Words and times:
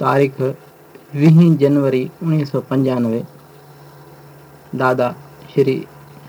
तारीख़ 0.00 0.42
वी 1.20 1.48
जनवरी 1.60 2.00
उणिवीह 2.22 2.44
सौ 2.48 2.60
पंजानवे 2.70 3.22
दादा 4.82 5.08
श्री 5.54 5.74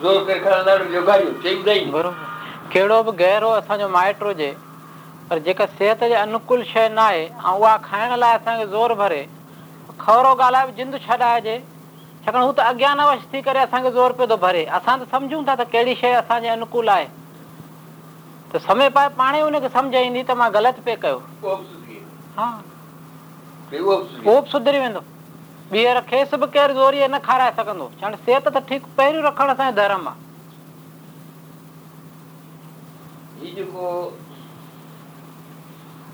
ज़ोर 0.03 0.25
करे 0.27 0.41
खणंदा 0.49 1.13
आहिनि 1.19 1.95
कहिड़ो 2.75 3.03
बि 3.07 3.13
गहिरो 3.23 3.49
असांजो 3.61 3.89
माइटु 3.99 4.25
हुजे 4.27 4.53
पर 5.31 5.39
जेका 5.39 5.65
सिहत 5.79 6.01
जे 6.11 6.15
अनुकूल 6.21 6.63
शइ 6.69 6.89
न 6.93 6.99
आहे 6.99 7.23
ऐं 7.25 7.55
उहा 7.59 7.77
खाइण 7.87 8.21
छॾाइजे 11.07 11.57
छाकाणि 12.25 12.45
हू 12.45 12.53
त 12.53 12.61
अॻियां 12.61 12.95
न 12.97 13.01
वश 13.09 13.21
थी 13.35 13.41
करे 13.49 13.65
ज़ोर 13.91 14.13
पियो 14.13 14.27
थो 14.31 14.37
भरे 14.45 14.65
असां 14.79 14.97
त 15.03 15.07
सम्झूं 15.13 15.43
था 15.49 15.55
त 15.61 15.67
कहिड़ी 15.75 15.95
शइ 16.01 16.15
अनुकूल 16.55 16.89
आहे 16.95 17.07
त 18.55 18.61
समय 18.67 18.89
पाए 18.97 19.09
पाण 19.21 19.95
ईंदी 20.05 20.23
त 20.31 20.37
मां 20.43 20.49
ग़लति 20.59 20.83
पिए 20.89 20.97
कयो 21.05 21.23
सिहत 28.17 28.49
त 28.49 28.65
ठीकु 28.71 28.97
प 28.99 29.39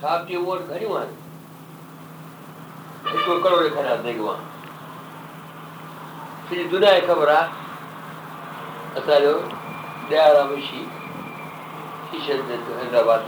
साहब 0.00 0.26
जी 0.28 0.36
वो 0.44 0.54
घणी 0.54 0.86
वान 0.86 1.10
इको 3.16 3.38
करो 3.42 3.58
रे 3.60 3.68
खरा 3.74 3.94
दे 4.06 4.12
गवा 4.14 4.32
फिर 6.48 6.66
दुनिया 6.72 6.98
खबर 7.10 7.28
आ 7.34 7.36
असा 9.00 9.18
जो 9.26 9.32
देहरा 10.10 10.44
मशी 10.50 10.82
किशन 12.12 12.42
दे 12.50 12.56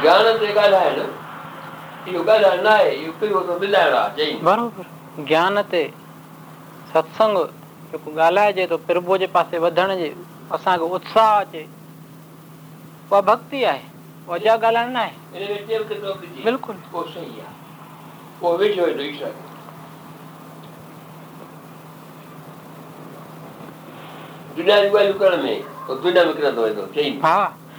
ज्ञान 0.00 0.36
ते 0.40 0.52
गाला 0.52 0.80
नय 0.90 2.10
यो 2.14 2.22
गाला 2.26 2.54
नय 2.62 2.90
यो 3.04 3.12
केवलो 3.20 3.58
बिलाडा 3.58 4.02
जय 4.16 4.30
बरोबर 4.48 5.24
ज्ञान 5.28 5.60
ते 5.72 5.82
सत्संग 6.92 7.38
यो 7.94 8.12
गाला 8.18 8.50
जे 8.58 8.66
प्रभु 8.90 9.16
जे 9.22 9.26
पासे 9.34 9.58
वधन 9.66 9.90
असा 10.54 10.76
को 10.82 10.86
उत्साह 11.00 11.42
छ 11.54 11.64
वो 13.10 13.20
भक्ति 13.30 13.62
है 13.64 13.76
ओजा 14.36 14.56
गाला 14.66 14.86
नय 14.94 15.10
बिल्कुल 16.46 16.76
वो 16.94 17.02
सही 17.10 17.30
है 17.42 17.50
वो 18.42 18.56
वे 18.62 18.68
जो 18.78 18.86
दिस 18.98 19.22
दुनिया 24.58 26.22
री 26.32 26.74
तो 26.74 26.86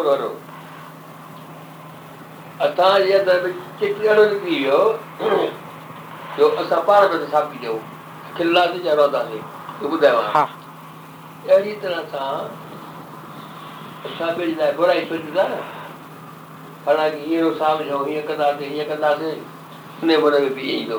وڙو 20.22 20.98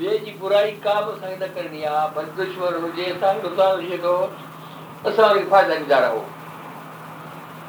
ॿिए 0.00 0.18
जी 0.18 0.30
बुराई 0.40 0.70
का 0.84 0.92
बि 1.00 1.12
असांखे 1.12 1.36
न 1.44 1.48
करणी 1.54 1.82
आहे 1.84 2.06
भले 2.16 2.30
दुश्मन 2.36 2.74
हुजे 2.82 3.04
असां 3.10 3.72
हुजे 3.74 3.96
थो 4.04 4.12
असां 5.08 5.28
वरी 5.28 5.42
फ़ाइदा 5.50 5.74
गुज़ारियो 5.78 6.22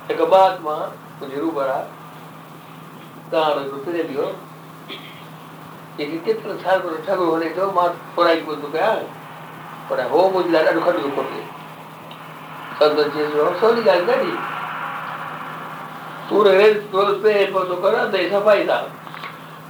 हिकु 0.10 0.26
बात 0.36 0.62
मां 0.68 0.78
मुंहिंजी 0.78 1.42
रूबर 1.42 1.70
आहे 1.74 1.84
तव्हां 3.34 3.52
रुपिजे 3.58 4.04
पियो 4.12 4.30
जेकी 5.98 6.18
केतिरो 6.28 6.58
साल 6.64 6.80
पर 6.86 6.96
ठगो 7.10 7.28
हले 7.36 7.50
थो 7.60 7.68
मां 7.82 7.88
बुराई 8.20 8.42
कोन 8.48 8.64
थो 8.64 8.70
कयां 8.78 8.94
पर 9.92 10.06
हो 10.16 10.24
मुंहिंजे 10.38 10.58
लाइ 10.58 10.72
ॾाढो 10.74 10.80
खटियो 10.90 11.14
खपे 11.20 11.46
संत 12.80 13.62
सवली 13.62 13.90
ॻाल्हि 13.90 14.12
न 14.12 14.20
थी 14.24 14.36
तूं 16.30 16.44
रेल 16.52 16.84
पियो 16.92 17.70
थो 17.76 18.92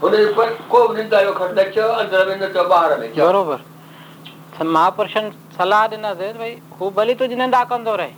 هنر 0.03 0.31
پڪو 0.37 0.79
نندايو 0.95 1.31
کڙ 1.37 1.47
ڏکيو 1.59 1.91
اندر 2.03 2.29
۾ 2.31 2.35
ته 2.55 2.63
ٻاهر 2.71 2.95
نه 3.03 3.11
ڪيو 3.17 3.27
برابر 3.35 3.61
تم 4.57 4.75
ها 4.79 4.87
پرشن 4.97 5.29
صلاح 5.57 5.85
ڏين 5.93 6.07
ٿا 6.07 6.11
زهري 6.21 6.39
وئي 6.43 6.51
خوبهلي 6.79 7.15
تو 7.21 7.29
نندا 7.41 7.61
ڪندو 7.69 7.93
ره 8.01 8.09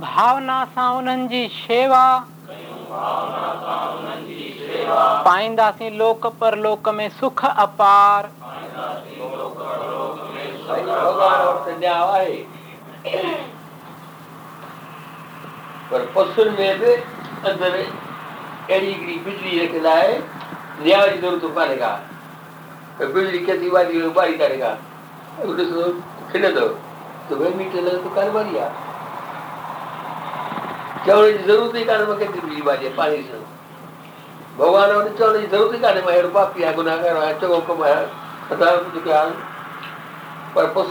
भावना 0.00 0.56
سان 0.74 1.08
انن 1.08 1.26
جي 1.28 1.48
شيوا 1.54 2.18
ڪيوں 2.48 2.76
भावना 2.90 3.46
سان 3.62 3.96
انن 3.96 4.20
جي 4.26 4.48
شيوا 4.58 4.98
پائندا 5.24 5.66
سي 5.78 5.88
لوڪ 6.02 6.26
پر 6.38 6.52
لوڪ 6.66 6.90
۾ 7.00 7.06
سُکھ 7.18 7.42
अपار 7.64 8.22
پائندا 8.44 8.86
سي 9.04 9.10
لوڪ 9.22 9.56
پر 9.58 9.80
لوڪ 9.90 10.14
۾ 10.36 10.46
سُکھ 10.68 10.90
अपار 10.98 11.40
ٿين 11.66 11.76
جا 11.86 11.96
وئي 12.10 12.34
پر 15.88 16.00
پسن 16.14 16.46
۾ 16.62 16.70
به 16.86 16.94
اندر 17.50 17.74
वे 27.34 27.48
मी 27.56 27.64
टेलर 27.70 27.96
तो 28.02 28.10
कर 28.14 28.30
भरी 28.30 28.58
आ 28.58 28.68
चवण 31.06 31.30
जी 31.30 31.38
जरूरत 31.46 31.74
ही 31.76 31.84
कान 31.84 32.02
मके 32.10 32.24
दिली 32.32 32.62
बाजे 32.68 32.88
पाणी 32.98 33.16
से 33.22 33.40
भगवान 34.58 34.90
ने 35.02 35.10
चवण 35.18 35.38
जी 35.40 35.46
जरूरत 35.46 35.74
ही 35.74 35.78
कान 35.80 35.96
मे 36.06 36.12
हेड 36.16 36.32
पापी 36.34 36.62
आ 36.64 36.72
गुनाहगार 36.76 37.16
आ 37.24 37.32
चो 37.40 37.58
को 37.68 37.74
मे 37.82 37.94
पता 38.50 38.74
कुछ 38.76 39.02
के 39.04 39.12
आ 39.12 39.24
पर 40.56 40.84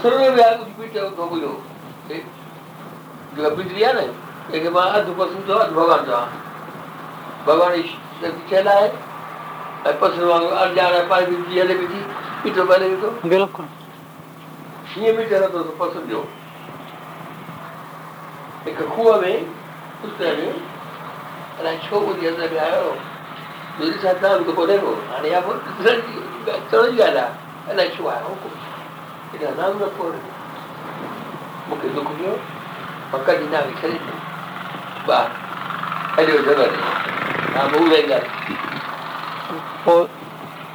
शींहं 14.96 15.12
बि 15.16 15.24
चवंदा 15.30 15.58
अथसि 15.60 15.74
फसल 15.80 16.04
जो 16.10 16.20
हिकु 18.66 18.84
खूह 18.96 19.08
में 19.22 19.38
अलाए 21.58 21.76
छो 21.88 21.96
ॿुधी 22.12 22.24
असां 22.28 22.46
आयो 22.66 22.84
त 24.22 24.24
कोन्हे 24.58 24.76
को 24.84 24.90
हाणे 25.12 25.28
या 25.32 25.40
पोइ 25.46 25.56
ॾिसण 25.56 25.98
जी 26.12 26.18
अचण 26.52 26.78
जी 26.90 26.96
ॻाल्हि 27.02 27.02
आहे 27.02 27.10
अलाए 27.74 27.88
छो 27.96 28.02
आयो 28.14 28.30
कोन 28.44 28.54
न 29.80 29.82
कोन्हे 29.96 30.20
मूंखे 31.68 31.88
दुख 31.96 32.08
थियो 32.20 32.32
पक 33.12 33.28
जी 33.40 33.46
नाम 33.56 33.66
छॾे 33.80 33.88
ॾियो 36.22 36.36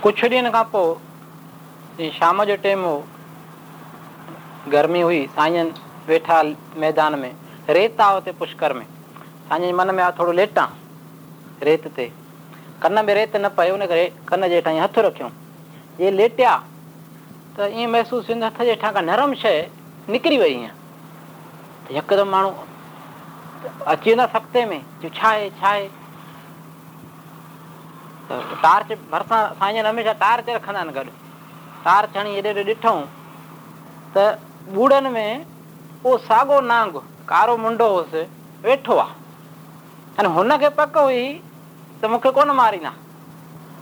कुझु 0.03 0.25
ॾींहंनि 0.27 0.51
खां 0.57 0.63
पोइ 0.75 2.07
शाम 2.19 2.37
जो 2.51 2.55
टाइम 2.67 2.83
हो 2.89 2.93
गर्मी 4.69 5.01
हुई 5.01 5.25
साईं 5.35 5.71
वेठा 6.07 6.41
मैदान 6.79 7.17
में 7.19 7.33
रेत 7.69 8.01
आहे 8.01 8.13
हुते 8.13 8.31
पुष्कर 8.39 8.73
में 8.73 8.85
थोरो 10.19 10.31
लेट 10.31 10.59
आहे 10.59 11.65
रेत 11.65 11.87
ते 11.95 12.11
कन 12.83 13.03
में 13.05 13.13
रेत 13.15 13.35
न 13.35 13.49
पए 13.57 14.07
कन 14.29 14.47
जे 14.47 14.55
हेठां 14.55 14.73
हथ 14.79 14.99
रखियो 15.05 15.29
जे 15.97 16.11
लेटिया 16.11 16.55
त 17.59 17.67
ईअं 17.75 17.91
महसूसां 17.91 18.51
निकिरी 20.09 20.37
वई 20.37 20.53
हिकदमि 21.91 22.29
माण्हू 22.31 22.51
अची 23.91 24.09
वियो 24.09 24.15
न 24.21 24.27
हफ़्ते 24.35 24.65
में 24.65 24.79
छा 25.15 25.27
आहे 25.29 25.49
छा 25.59 25.67
आहे 25.67 25.89
टार्च 28.63 28.91
हणी 32.17 32.33
हेॾे 32.35 32.53
हेॾे 32.63 33.01
त 34.15 34.37
बूड़नि 34.69 35.09
में 35.09 35.45
उहो 36.05 36.17
साॻो 36.17 36.59
नांग 36.61 36.93
कारो 37.29 37.55
मुंडो 37.57 37.87
हुअसि 37.93 38.21
वेठो 38.65 38.95
आहे 38.99 40.25
हुनखे 40.33 40.69
पक 40.79 40.97
हुई 40.97 41.23
त 42.01 42.05
मूंखे 42.13 42.29
कोन 42.37 42.51
मारींदा 42.61 42.91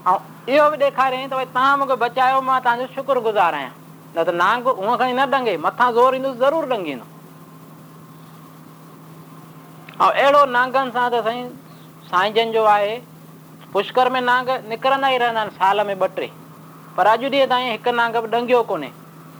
ऐं 0.08 0.16
इहो 0.56 0.68
बि 0.70 0.76
ॾेखारियईं 0.84 1.28
त 1.28 1.32
भई 1.36 1.44
तव्हां 1.56 1.76
मूंखे 1.78 1.96
बचायो 2.04 2.40
मां 2.48 2.58
तव्हांजो 2.64 2.86
शुक्रगुज़ार 2.96 3.54
आहियां 3.54 3.72
न 4.16 4.24
त 4.24 4.28
नांग 4.42 4.66
हूअं 4.68 4.96
खणी 4.98 5.12
न 5.18 5.26
डंगे 5.30 5.56
मथां 5.68 5.90
ज़ोर 5.94 6.14
ईंदो 6.16 6.32
ज़रूरु 6.44 6.74
ऐं 6.74 6.98
अहिड़ो 10.00 10.44
नांगनि 10.56 10.90
सां 10.96 11.08
त 11.12 11.24
साईं 11.24 11.48
साईं 12.10 12.32
जन 12.34 12.52
जो 12.56 12.64
आहे 12.74 12.94
पुष्कर 13.72 14.08
में 14.12 14.20
नांग 14.20 14.48
निकिरंदा 14.72 15.08
ई 15.08 15.16
रहंदा 15.22 15.40
आहिनि 15.44 15.56
साल 15.60 15.86
में 15.86 15.94
ॿ 16.00 16.06
टे 16.16 16.30
पर 16.96 17.06
अॼु 17.06 17.28
ॾींहं 17.30 17.48
ताईं 17.50 17.70
हिकु 17.70 17.92
नांग 18.00 18.16
बि 18.26 18.28
डियो 18.36 18.62
कोन्हे 18.72 18.90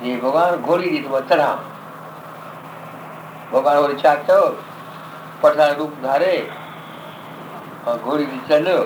જે 0.00 0.16
ભગવાન 0.20 0.54
ગોરી 0.64 0.90
દીધું 0.92 1.16
અથરામ 1.22 1.58
ભગવાન 3.52 3.78
ઓલી 3.84 3.98
ચાક 4.02 4.20
થયો 4.28 4.46
પડતા 5.40 5.74
રૂપ 5.78 5.92
ધારે 6.04 6.32
ગોળી 8.04 8.40
ચાલ્યો 8.48 8.84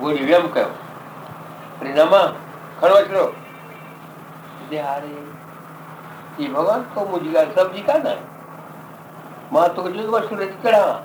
ગોળી 0.00 0.26
વેમ 0.28 0.46
કહ્યો 0.54 0.70
પરિણામાં 1.78 2.30
ખડવચલો 2.80 3.24
હારે 4.88 5.10
એ 5.22 5.24
ભગવાન 6.54 6.80
તો 6.94 7.00
મુજગા 7.14 7.44
સબજી 7.54 7.86
કા 7.90 7.98
ના 8.06 8.16
માં 9.52 9.68
તો 9.74 9.80
કેટલું 9.88 10.08
વર્ષ 10.14 10.28
સુરજ 10.28 10.42
ચડાવા 10.62 10.98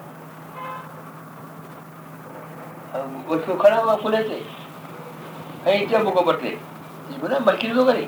વસ્તુ 3.30 3.52
ખડાવવા 3.66 4.02
ખુલે 4.06 4.20
છે 4.30 4.38
અહીં 5.66 5.86
ત્યાં 5.90 6.06
મૂકો 6.12 6.22
પડશે 6.32 6.52
એ 7.18 7.20
બધા 7.22 7.46
મરકી 7.50 7.74
કરી 7.90 8.08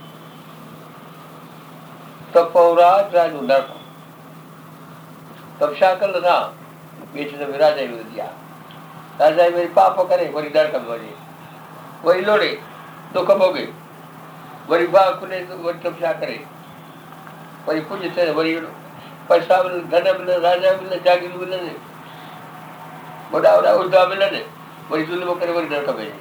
તપૌરાજરાજનું 2.35 3.45
નર્ક 3.51 3.69
તપશાકલ 5.59 6.13
ના 6.27 6.39
બેઠી 7.15 7.39
તમે 7.41 7.57
રાજા 7.63 7.87
વિરુદ્ધિયા 7.91 8.35
રાજા 9.19 9.49
મેરી 9.57 9.73
પાપ 9.79 9.97
કરે 10.11 10.25
વરી 10.37 10.53
નરક 10.63 10.75
મરી 10.87 11.13
વરી 12.07 12.25
લોડે 12.29 12.49
દુઃખ 13.17 13.35
ભોગે 13.43 13.63
વરી 14.71 14.89
ભાવ 14.95 15.11
ખુલે 15.19 15.37
વરી 15.61 15.75
તપશા 15.85 16.13
કરે 16.23 16.35
વરી 17.69 17.83
પૂજ્ય 17.91 18.09
છે 18.17 18.31
વરી 18.41 18.57
પૈસા 19.29 19.59
મિલે 19.67 19.79
ધન 19.93 20.09
મિલે 20.23 20.35
રાજા 20.49 20.73
મિલે 20.81 20.97
જાગીર 21.07 21.33
મિલે 21.45 21.57
ને 21.69 21.73
વડા 23.33 23.55
વડા 23.61 23.75
ઉર્ધા 23.83 24.05
મિલે 24.13 24.27
ને 24.35 24.41
વરી 24.91 25.05
જુલ્મ 25.13 25.29
કરે 25.45 25.51
વરી 25.57 25.71
નરક 25.73 25.89
ભેજે 26.01 26.17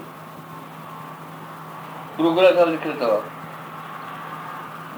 ગુરુ 2.17 2.35
ગ્રંથ 2.39 2.69
લિખિત 2.77 3.01
હોય 3.11 3.29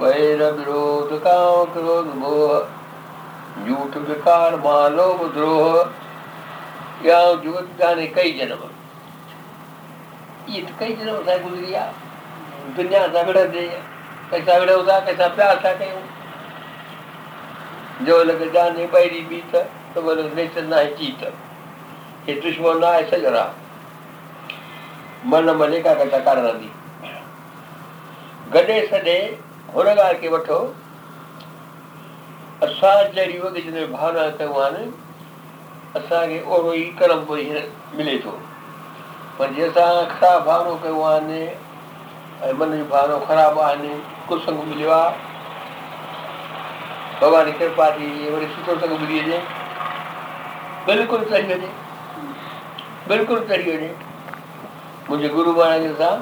वैर 0.00 0.42
विरोध 0.52 1.10
काम 1.24 1.64
क्रोध 1.72 2.06
मोह 2.20 3.64
झूठ 3.64 3.96
विकार 4.08 4.54
मां 4.64 4.82
लोभ 4.90 5.18
द्रोह 5.34 5.74
या 7.06 7.18
जुगत 7.42 7.68
गाने 7.80 8.06
कई 8.18 8.30
जनम 8.38 8.62
ये 10.52 10.62
तो 10.66 10.74
कई 10.78 10.94
जनम 11.00 11.18
सा 11.26 11.34
गुजरी 11.42 11.74
दुनिया 12.76 13.02
सा 13.12 13.20
विड़ 13.28 13.36
दे 13.38 13.62
कैसा 14.30 14.56
विड़ 14.60 14.70
होता 14.70 14.96
कैसा 15.10 15.28
प्यार 15.34 15.60
था 15.64 15.72
कहूं 15.82 16.00
जो 18.06 18.16
लग 18.24 18.42
जाने 18.54 18.86
बैरी 18.96 19.20
बीत 19.34 19.54
तो 19.94 20.02
बोले 20.02 20.24
नेच 20.34 20.58
ना 20.72 20.76
है 20.80 20.88
चीत 20.96 21.20
ये 22.28 22.34
दुश्मन 22.48 22.80
ना 22.86 22.90
है 22.96 23.04
सजरा 23.10 23.44
मन 25.32 25.44
हुन 29.74 29.86
ॻाल्हि 29.88 30.20
खे 30.20 30.28
वठो 30.28 30.56
असां 32.64 32.94
जहिड़ी 33.12 33.60
जिन 33.60 33.76
भावना 33.92 34.26
कयूं 34.40 34.58
आहिनि 34.64 34.90
असांखे 36.00 36.40
ओहिड़ो 36.56 36.72
ई 36.72 36.82
कलम 36.98 37.24
पोइ 37.30 37.42
हींअर 37.44 37.64
मिले 37.98 38.16
थो 38.24 38.34
पर 39.38 39.52
जे 39.58 39.62
असां 39.68 39.86
ख़राबु 40.10 40.44
भावनो 40.50 40.74
कयो 40.82 41.00
आहे 41.12 41.40
ऐं 41.46 42.52
मन 42.58 42.74
भावनाऊं 42.90 43.24
ख़राबु 43.30 43.60
आहिनि 43.68 43.94
कुसंग 44.28 44.62
मिलियो 44.74 44.90
आहे 44.98 45.16
भॻवान 47.20 47.46
जी 47.50 47.56
कृपा 47.62 47.88
थी 47.96 48.10
वरी 48.34 48.46
सुठो 48.58 48.76
संग 48.84 48.98
मिली 49.00 49.20
वञे 49.22 49.40
बिल्कुलु 50.90 51.24
चढ़ी 51.32 51.46
वञे 51.54 51.72
बिल्कुलु 53.08 53.40
चढ़ी 53.52 53.70
वञे 53.70 53.90
मुंहिंजे 55.10 55.50
महाराज 55.50 55.90
सां 56.04 56.14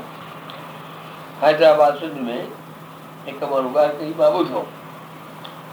हैदराबाद 1.42 1.98
सिंध 2.04 2.16
में 2.30 2.59
हिकु 3.24 3.46
ॿ 3.46 3.56
रुॻा 3.62 3.82
हिकु 3.86 4.04
ई 4.04 4.12
ॿ 4.18 4.28
ॿुधो 4.36 4.60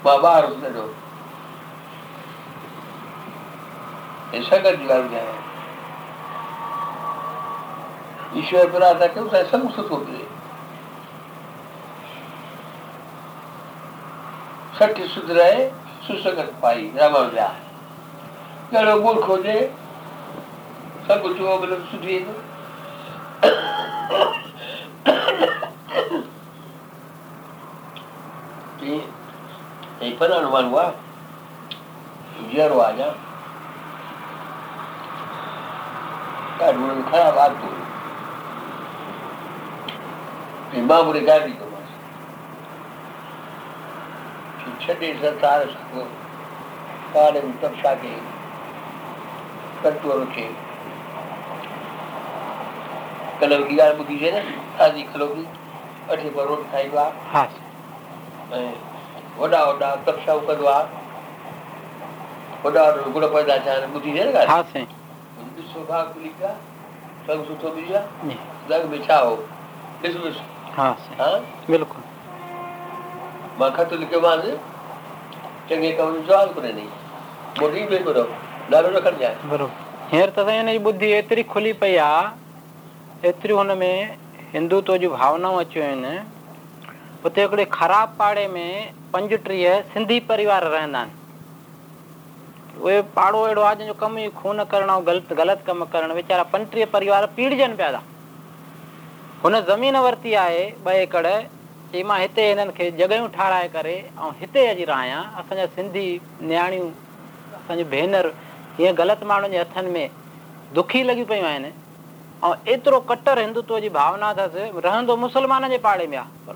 ॿ 0.06 0.24
ॿार 0.30 0.46
ॿुधो 0.46 0.82
ईश्वर 8.40 8.66
प्रार्थना 8.72 9.08
कयूं 9.08 9.28
त 9.34 9.40
सभु 9.52 9.70
सुठो 9.76 9.98
मिले 10.08 10.26
सठ 14.80 15.00
सुध 15.14 15.32
सुसगत 16.08 16.50
पाई 16.64 16.84
रमण 16.98 17.30
विया 17.36 17.46
कहिड़ो 18.74 18.98
मूर्ख 19.06 19.28
हुजे 19.30 19.56
सभु 21.08 21.32
चूंहो 21.38 21.56
मिलंदो 21.62 21.88
सुठी 21.92 22.12
ईंदो 22.18 22.36
eh, 28.94 29.06
eh, 30.06 30.12
Fernando 30.20 30.50
Manoá, 30.56 30.84
જરવાના 32.52 33.14
કાઢવું 36.60 37.00
ખરાબ 37.10 37.38
હતું 37.58 37.82
એ 40.78 40.86
બાબરે 40.92 41.20
ગાડી 41.32 41.56
છઠી 44.86 45.14
સરકાર 45.26 45.62
કાળે 47.18 47.40
તપસા 47.62 47.94
કે 48.08 48.12
કરતો 49.84 50.14
છે 50.34 50.44
કલવકી 53.40 53.78
ગાળ 53.84 53.94
મૂકી 54.02 54.20
છે 54.26 54.30
ને 54.40 54.60
આજી 54.88 55.08
કલવકી 55.14 55.48
અઠી 56.12 56.34
પર 56.36 56.46
રોડ 56.56 56.64
ખાઈ 56.74 56.90
હા 57.36 57.48
वॾा 58.52 59.48
वॾा 59.48 59.90
कक्षा 60.08 60.36
कंदो 60.48 60.66
आहे 60.66 61.00
वॾा 62.64 62.84
वॾा 63.16 63.28
पैदा 63.34 63.58
थिया 63.66 63.76
ॿुधी 63.96 64.12
थिए 64.12 64.26
ॾिसो 64.28 65.84
भाउ 65.90 66.06
खुली 66.14 66.30
पिया 66.38 66.52
सभु 67.28 67.44
सुठो 67.48 67.74
मिली 67.76 67.88
वियो 67.88 68.00
रंग 68.72 68.90
में 68.92 69.02
छा 69.08 69.18
हो 69.26 69.34
ॾिसो 70.04 70.20
ॾिसो 70.28 71.72
बिल्कुलु 71.72 72.06
मां 73.60 73.70
ख़त 73.80 73.94
लिखियोमांसि 74.06 74.56
चङे 75.70 75.92
कम 76.00 76.14
जो 76.14 76.22
जवाबु 76.32 76.54
कोन्हे 76.62 76.72
ॾई 76.72 76.88
मोटी 77.62 77.86
बि 77.92 78.00
कोन 78.08 78.22
नालो 78.76 78.90
न 78.98 79.04
खणजांइ 79.04 79.68
हींअर 80.14 80.30
त 80.38 80.46
साईं 80.52 80.62
हुनजी 80.64 80.78
ॿुधी 80.96 81.12
एतिरी 81.20 81.44
खुली 81.54 81.74
पई 81.84 81.96
आहे 82.08 83.28
एतिरियूं 83.30 83.58
हुन 83.64 83.78
में 83.86 84.18
हिंदुत्व 84.56 84.98
जूं 85.06 85.12
भावनाऊं 85.18 85.60
अचियूं 85.66 85.86
आहिनि 85.90 86.16
उते 87.28 87.42
हिकिड़े 87.44 87.64
ख़राब 87.78 88.16
पाड़े 88.20 88.48
में 88.48 88.92
पंजटीह 89.14 89.80
सिंधी 89.94 90.20
परिवार 90.32 90.64
रहंदा 90.70 91.00
आहिनि 91.00 91.16
उहे 92.84 93.02
पाड़ो 93.16 93.42
अहिड़ो 93.46 93.62
आहे 93.68 93.76
जंहिंजो 93.80 93.94
कमु 94.02 94.18
ई 94.24 94.30
खून 94.40 94.64
करणु 94.72 94.94
ऐं 95.00 95.04
ग़लति 95.08 95.36
ग़लति 95.36 95.64
कमु 95.68 95.86
करणु 95.94 96.14
वीचारा 96.16 96.44
पंटीह 96.54 96.86
परिवार 96.94 97.26
पीड़जनि 97.40 97.76
पिया 97.80 97.92
था 97.96 98.02
हुन 99.44 99.60
ज़मीन 99.72 99.98
वरिती 100.08 100.34
आहे 100.44 100.62
ॿ 100.88 100.92
एकड़ 100.92 101.28
चई 101.92 102.04
मां 102.12 102.20
हिते 102.22 102.48
हिननि 102.50 102.72
खे 102.78 102.92
जॻहियूं 103.02 103.28
ठाराए 103.36 103.68
करे 103.76 103.96
ऐं 104.06 104.32
हिते 104.44 104.66
अची 104.68 104.84
असांजा 104.84 105.66
सिंधी 105.76 106.08
न्याणियूं 106.52 106.90
असांजी 107.60 107.84
भेनर 107.96 108.32
हीअं 108.80 108.94
ग़लति 109.02 109.26
माण्हुनि 109.34 109.56
जे 109.58 109.60
हथनि 109.64 109.90
में 109.98 110.16
दुखी 110.80 111.04
लॻियूं 111.10 111.28
पयूं 111.34 111.46
आहिनि 111.52 111.72
ऐं 112.46 112.54
एतिरो 112.74 113.00
कटर 113.10 113.40
हिंदुत्व 113.40 113.80
जी 113.80 113.90
भावना 113.90 114.30
अथसि 114.32 114.72
रहंदो 114.86 115.16
मुसलमान 115.18 115.68
जे 115.70 115.78
पाड़े 115.86 116.08
में 116.08 116.18
आहे 116.18 116.56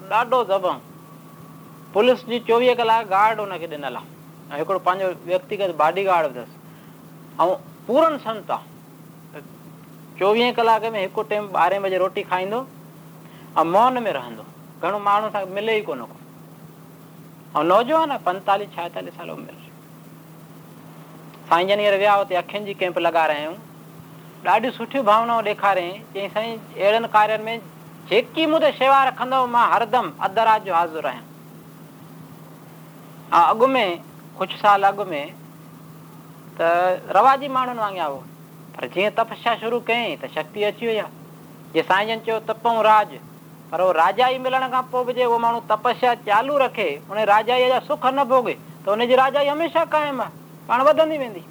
चोवीह 10.21 10.51
कलाक 10.53 10.83
में 10.93 10.99
हिकु 11.01 11.21
टाइम 11.29 11.45
ॿारहें 11.57 11.81
बजे 11.81 11.97
रोटी 11.97 12.21
खाईंदो 12.29 12.57
ऐं 13.57 13.63
मौन 13.73 13.97
में 14.03 14.11
रहंदो 14.13 14.43
घणो 14.85 14.99
माण्हू 15.01 15.29
सां 15.33 15.45
मिले 15.49 15.77
ई 15.77 15.81
कोन 15.81 16.01
को 16.05 17.57
ऐं 17.59 17.63
नौजवान 17.65 18.17
पंतालीह 18.25 18.67
छाएतालीह 18.75 19.11
साल 19.17 19.29
साईं 21.49 21.67
जन 21.67 21.79
हींअर 21.79 21.97
विया 21.97 22.13
हुते 22.37 22.73
कैम्प 22.77 22.97
लॻा 22.99 23.09
रहिया 23.25 23.33
आहियूं 23.49 23.55
ॾाढियूं 24.49 24.73
सुठियूं 24.73 25.03
भावनाऊं 25.05 25.41
ॾेखारियईं 25.45 25.99
चई 26.13 26.27
साईं 26.33 26.55
अहिड़नि 26.75 27.07
कार्यनि 27.13 27.43
में 27.43 27.59
जेकी 28.09 28.45
मूं 28.49 28.59
ते 28.59 28.71
शेवा 28.77 29.03
रखंदव 29.07 29.45
मां 29.47 29.65
हरदमि 29.73 30.11
अधु 30.25 30.41
राति 30.45 30.65
जो 30.65 30.73
हाज़ुरु 30.75 31.07
आहियां 31.07 31.25
हा 33.33 33.41
अॻु 33.53 33.67
में 33.75 33.99
कुझु 34.37 34.57
साल 34.63 34.83
अॻु 34.89 35.05
में 35.11 35.27
त 36.57 37.05
रवाजी 37.15 37.47
माण्हुनि 37.57 37.79
वांगुरु 37.79 38.09
हुओ 38.13 38.23
पर 38.77 38.87
जीअं 38.93 39.11
तपस्या 39.21 39.55
शुरू 39.61 39.79
कयईं 39.91 40.17
त 40.25 40.31
शक्ति 40.35 40.63
अची 40.73 40.87
वई 40.87 40.97
आहे 41.03 41.11
जीअं 41.73 41.83
साईं 41.93 42.07
जन 42.07 42.19
चयो 42.25 42.39
तपऊं 42.51 42.83
राज 42.91 43.13
पर 43.71 43.81
उहो 43.81 43.91
राजाई 44.01 44.37
मिलण 44.49 44.67
खां 44.73 44.81
पोइ 44.95 45.03
बि 45.05 45.13
जे 45.21 45.25
उहो 45.25 45.37
माण्हू 45.45 45.59
तपस्या 45.69 46.13
चालू 46.25 46.57
रखे 46.65 46.89
उन 47.11 47.19
राजाईअ 47.35 47.69
जा 47.73 47.79
सुख 47.93 48.05
न 48.13 48.23
भोगे 48.35 48.57
त 48.85 48.89
हुनजी 48.89 49.15
राजाई 49.23 49.47
हमेशह 49.55 49.85
क़ाइमु 49.97 50.23
आहे 50.29 50.65
पाण 50.67 50.81
वधंदी 50.89 51.17
वेंदी 51.25 51.45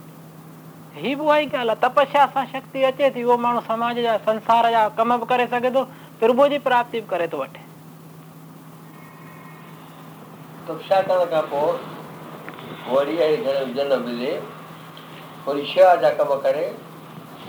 ही 0.94 1.14
बि 1.14 1.22
उहा 1.24 1.36
ई 1.38 1.46
ॻाल्हि 1.46 1.68
आहे 1.70 1.74
तपस्या 1.82 2.24
सां 2.34 2.44
शक्ति 2.52 2.82
अचे 2.84 3.10
थी 3.16 3.22
उहो 3.24 3.36
माण्हू 3.38 3.60
समाज 3.66 3.98
जा 4.04 4.16
संसार 4.26 4.70
जा 4.70 4.88
कम 4.98 5.16
बि 5.16 5.26
करे 5.32 5.46
सघे 5.46 5.70
थो 5.74 5.82
प्रभु 6.20 6.46
जी 6.48 6.58
प्राप्ति 6.66 7.00
बि 7.00 7.06
करे 7.10 7.26
थो 7.32 7.36
वठे 7.38 7.60
तपस्या 10.68 11.00
करण 11.08 11.30
खां 11.34 11.42
पोइ 11.52 12.94
वरी 12.94 13.16
अहिड़ी 13.18 13.52
धन 13.52 13.72
जन 13.74 13.98
मिले 14.06 14.32
वरी 15.46 15.66
शेवा 15.74 15.94
जा 16.04 16.10
कम 16.22 16.34
करे 16.46 16.64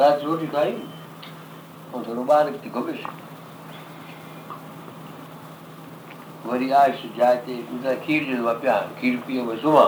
রাতে 0.00 0.22
রুটি 0.28 0.46
খাই 0.54 0.70
অথর 1.96 2.18
বার 2.30 2.44
একটি 2.54 2.68
গবেষ 2.76 3.00
वरी 6.48 6.66
आयुष 6.80 7.02
जाए 7.18 7.36
ते 7.44 7.54
कुदा 7.68 7.92
खीर 8.06 8.24
जो 8.30 8.38
वापिया 8.46 8.72
खीर 8.98 9.14
पियो 9.26 9.44
बस 9.44 9.60
सुमा 9.62 9.84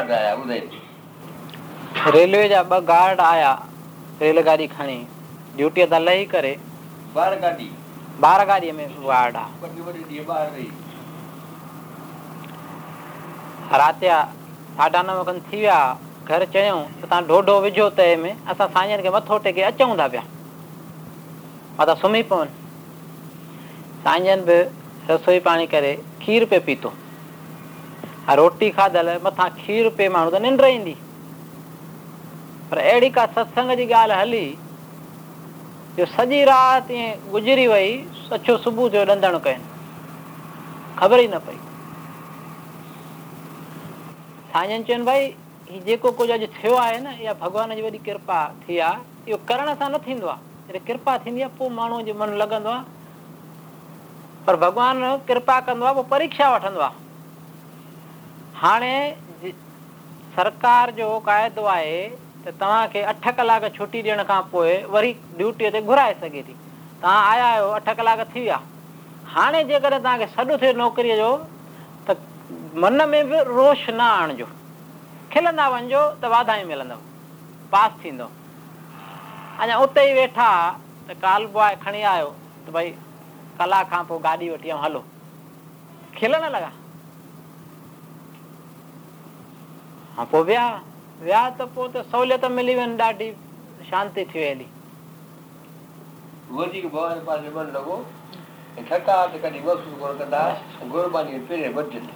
था 0.09 0.17
रेलवे 2.17 2.47
जा 2.49 2.63
गार्ड 2.93 3.21
आया 3.33 3.53
रेलगाॾी 4.21 4.67
खणी 4.69 4.97
ड्यूटीअ 5.57 5.85
तां 5.91 6.01
लही 6.01 6.25
करे 6.35 6.57
राति 13.81 14.07
जा 14.07 14.21
साढा 14.77 15.03
नव 15.03 15.23
खनि 15.29 15.41
थी 15.53 15.57
विया 15.61 15.79
घर 16.29 16.45
चयूं 16.55 16.83
तव्हां 17.03 17.23
ॾोॾो 17.31 17.61
विझो 17.63 17.89
तए 18.03 18.15
में 18.23 18.33
असां 18.53 18.69
मथो 19.19 19.39
टेके 19.47 19.63
अचूं 19.71 19.95
था 19.99 20.09
पिया 20.09 20.23
मथां 21.81 21.95
सुम्ही 22.03 22.23
पवनि 22.31 24.03
साईं 24.05 24.25
जन 24.25 24.45
बि 24.51 24.61
रसोई 25.13 25.39
पाणी 25.51 25.67
करे 25.75 25.97
खीरु 26.23 26.47
पे 26.51 26.59
पीतो 26.67 26.93
रोटी 28.39 28.71
खाधल 28.79 29.19
मथां 29.27 29.49
खीर 29.61 29.89
पे 29.99 30.09
माण्हू 30.15 30.31
त 30.39 30.43
निंड 30.47 30.65
ईंदी 30.77 30.97
पर 32.71 32.79
अहिड़ी 32.79 33.09
का 33.11 33.25
सत्संग 33.35 33.71
जी 33.77 33.87
ॻाल्हि 33.89 34.17
हली 34.17 34.59
जो 35.99 36.05
सॼी 36.07 36.43
राति 36.45 37.01
गुज़री 37.31 37.67
वई 37.67 37.91
अछो 38.33 38.57
सुबुह 38.65 38.89
जो 38.97 39.05
ॾंदण 39.07 39.39
कनि 39.47 39.65
ख़बर 40.99 41.21
ई 41.21 41.29
न 41.33 41.39
पई 41.49 41.57
चवनि 44.57 45.03
भई 45.09 45.25
ही 45.71 45.81
जेको 45.87 46.11
कुझु 46.21 46.33
अॼु 46.35 46.47
थियो 46.59 46.75
आहे 46.83 46.99
न 47.01 47.17
इहा 47.23 47.33
भॻवान 47.41 47.75
जी 47.77 47.83
वॾी 47.83 47.99
किरपा 48.11 48.45
थी 48.69 48.79
आहे 48.91 49.31
इहो 49.31 49.39
करण 49.49 49.75
सां 49.81 49.91
न 49.95 49.99
थींदो 50.07 50.27
आहे 50.37 50.79
कृपा 50.93 51.17
थींदी 51.25 51.41
आहे 51.43 51.57
पोइ 51.59 51.69
माण्हूअ 51.81 52.03
जो 52.11 52.15
मन 52.21 52.35
लॻंदो 52.45 52.69
आहे 52.77 52.97
पर 54.47 54.57
भॻवान 54.65 55.01
किरपा 55.31 55.61
कंदो 55.73 55.85
आहे 55.87 55.95
पोइ 56.01 56.05
परीक्षा 56.11 56.51
वठंदो 56.57 56.81
आहे 56.89 57.07
हाणे 58.63 58.95
सरकार 60.39 60.91
जो 61.01 61.19
क़ाइदो 61.27 61.65
आहे 61.77 62.01
तव्हांखे 62.61 63.01
अठ 63.03 63.29
कलाक 63.37 63.63
छुटी 63.77 64.01
ॾियण 64.03 64.23
खां 64.29 64.41
पोइ 64.53 64.77
वरी 64.93 65.13
ड्यूटीअ 65.37 65.71
ते 65.73 65.81
घुराए 65.81 66.15
सघे 66.21 66.43
थी 66.43 66.53
तव्हां 67.03 67.23
आया 67.33 67.45
आहियो 67.47 67.69
अठ 67.73 67.89
कलाक 67.97 68.21
थी 68.35 68.41
विया 68.41 68.59
हाणे 69.35 69.63
जेकॾहिं 69.65 69.99
तव्हांखे 69.99 70.27
सॾु 70.35 70.57
थिए 70.61 70.73
नौकिरीअ 70.83 71.17
जो 71.17 71.31
त 72.09 72.13
मन 72.85 73.03
में 73.09 73.29
बि 73.31 73.43
रोश 73.47 73.89
न 73.91 74.01
आणिजो 74.01 74.45
खिलंदा 75.33 75.69
वञिजो 75.69 76.09
त 76.23 76.33
वाधायूं 76.35 76.67
मिलंदव 76.69 76.99
पास 77.73 78.03
थींदो 78.05 78.31
अञा 79.63 79.77
उते 79.85 80.11
ई 80.11 80.13
वेठा 80.21 80.51
त 81.09 81.13
काल 81.23 81.47
बॉय 81.53 81.75
खणी 81.85 82.03
आयो 82.17 82.31
त 82.67 82.71
भई 82.75 82.91
कलाक 83.59 83.91
खां 83.91 84.03
पोइ 84.09 84.19
गाॾी 84.25 84.49
वठी 84.49 84.71
ऐं 84.71 84.83
हलो 84.85 85.05
खिलण 86.17 86.51
लॻा 86.53 86.69
हा 90.17 90.25
पोइ 90.31 90.43
विया 90.45 90.69
विया 91.23 91.39
त 91.59 91.63
पोइ 91.77 91.89
त 91.95 92.03
सहूलियत 92.11 92.45
मिली 92.57 92.75
वञ 92.79 92.87
ॾाढी 93.05 93.27
शांती 93.89 94.25
थी 94.33 94.41
वेंदी 94.45 94.67
वधीक 96.59 96.87
भॻवान 96.93 97.21
पासे 97.31 97.49
मनु 97.57 97.73
लॻो 97.77 97.97
ऐं 98.79 98.85
थकावट 98.91 99.41
कॾहिं 99.45 99.63
महसूसु 99.65 99.97
कोन 100.03 100.19
कंदा 100.19 100.43
गुरबानी 100.93 101.39
पहिरें 101.49 101.75
वधियल 101.79 102.07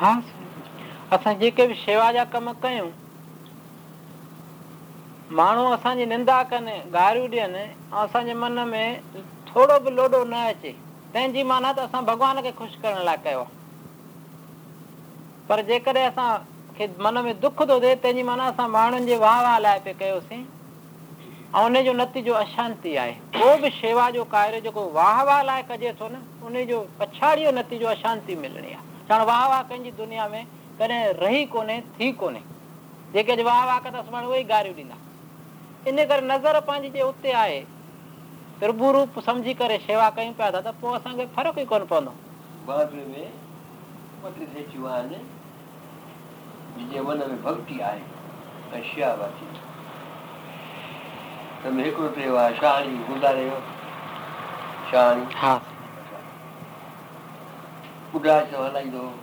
हा 0.00 0.12
असां 1.12 1.34
जेके 1.38 1.66
बि 1.66 1.74
शेवा 1.74 2.10
जा 2.12 2.24
कम 2.34 2.50
कयूं 2.64 2.88
माण्हू 5.36 5.70
असांजी 5.72 6.04
पर 15.48 15.60
जेकॾहिं 15.66 16.12
माण्हुनि 18.24 19.00
जे 19.06 19.16
वाह 19.16 19.42
वाह 19.42 19.58
लाइ 19.58 19.78
पिया 19.78 19.94
कयोसीं 20.00 20.42
ऐं 21.54 21.64
उनजो 21.64 21.92
नतीजो 21.96 22.32
अशांती 22.34 22.94
आहे 22.96 23.12
को 23.38 23.56
बि 23.62 23.70
शेवा 23.80 24.08
जो 24.10 24.24
कार्य 24.32 24.60
जेको 24.64 24.88
वाह 24.94 25.22
वाह 25.28 25.42
लाइ 25.50 25.62
कजे 25.70 25.92
थो 26.00 26.08
न 26.12 26.24
उनजो 26.48 26.78
पछाड़ीअ 27.00 27.50
जो 27.50 27.56
नतीजो 27.58 27.86
अशांती 27.86 28.34
मिलणी 28.36 28.72
आहे 28.72 29.24
वाह 29.24 29.46
वाह 29.48 29.62
कंहिंजी 29.68 29.90
दुनिया 30.02 30.28
में 30.32 30.44
कॾहिं 30.78 31.02
रही 31.14 31.44
कोन्हे 31.54 31.74
थी 31.98 32.06
कोन्हे 32.18 32.42
जेके 33.14 33.32
نه 33.36 33.42
वाह 33.46 33.60
واقعت 33.70 33.94
اسمن 34.02 34.24
وئي 34.30 34.44
گاري 34.48 34.72
ڏنا 34.78 34.96
اني 35.88 36.02
گر 36.10 36.20
نظر 36.22 36.60
پاجي 36.68 36.88
جي 36.94 37.00
اوتھے 37.04 37.30
آئي 37.44 37.60
پر 38.58 38.70
بورو 38.80 39.00
سمجي 39.26 39.52
ڪري 39.60 39.76
شيوا 39.86 40.08
ڪيو 40.16 40.32
پيا 40.38 40.50
ته 40.64 40.70
پوء 40.80 40.90
اسان 40.96 41.12
کي 41.18 41.24
فرق 41.34 41.54
ئي 41.58 41.64
ڪون 41.70 41.82
پوندو 41.90 42.12
بعد 42.66 42.86
۾ 42.94 42.96
پتر 58.12 59.14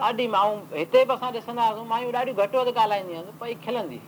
ॾाढी 0.00 0.26
माऊं 0.28 0.58
हिते 0.74 1.04
बि 1.04 1.12
असां 1.14 1.30
ॾिसंदा 1.32 1.62
हुआसीं 1.66 1.86
माइयूं 1.88 2.12
ॾाढियूं 2.12 2.36
घटि 2.38 2.56
वधि 2.58 2.72
ॻाल्हाईंदियूं 2.80 3.22
पई 3.40 3.54
खिलंदी 3.64 3.98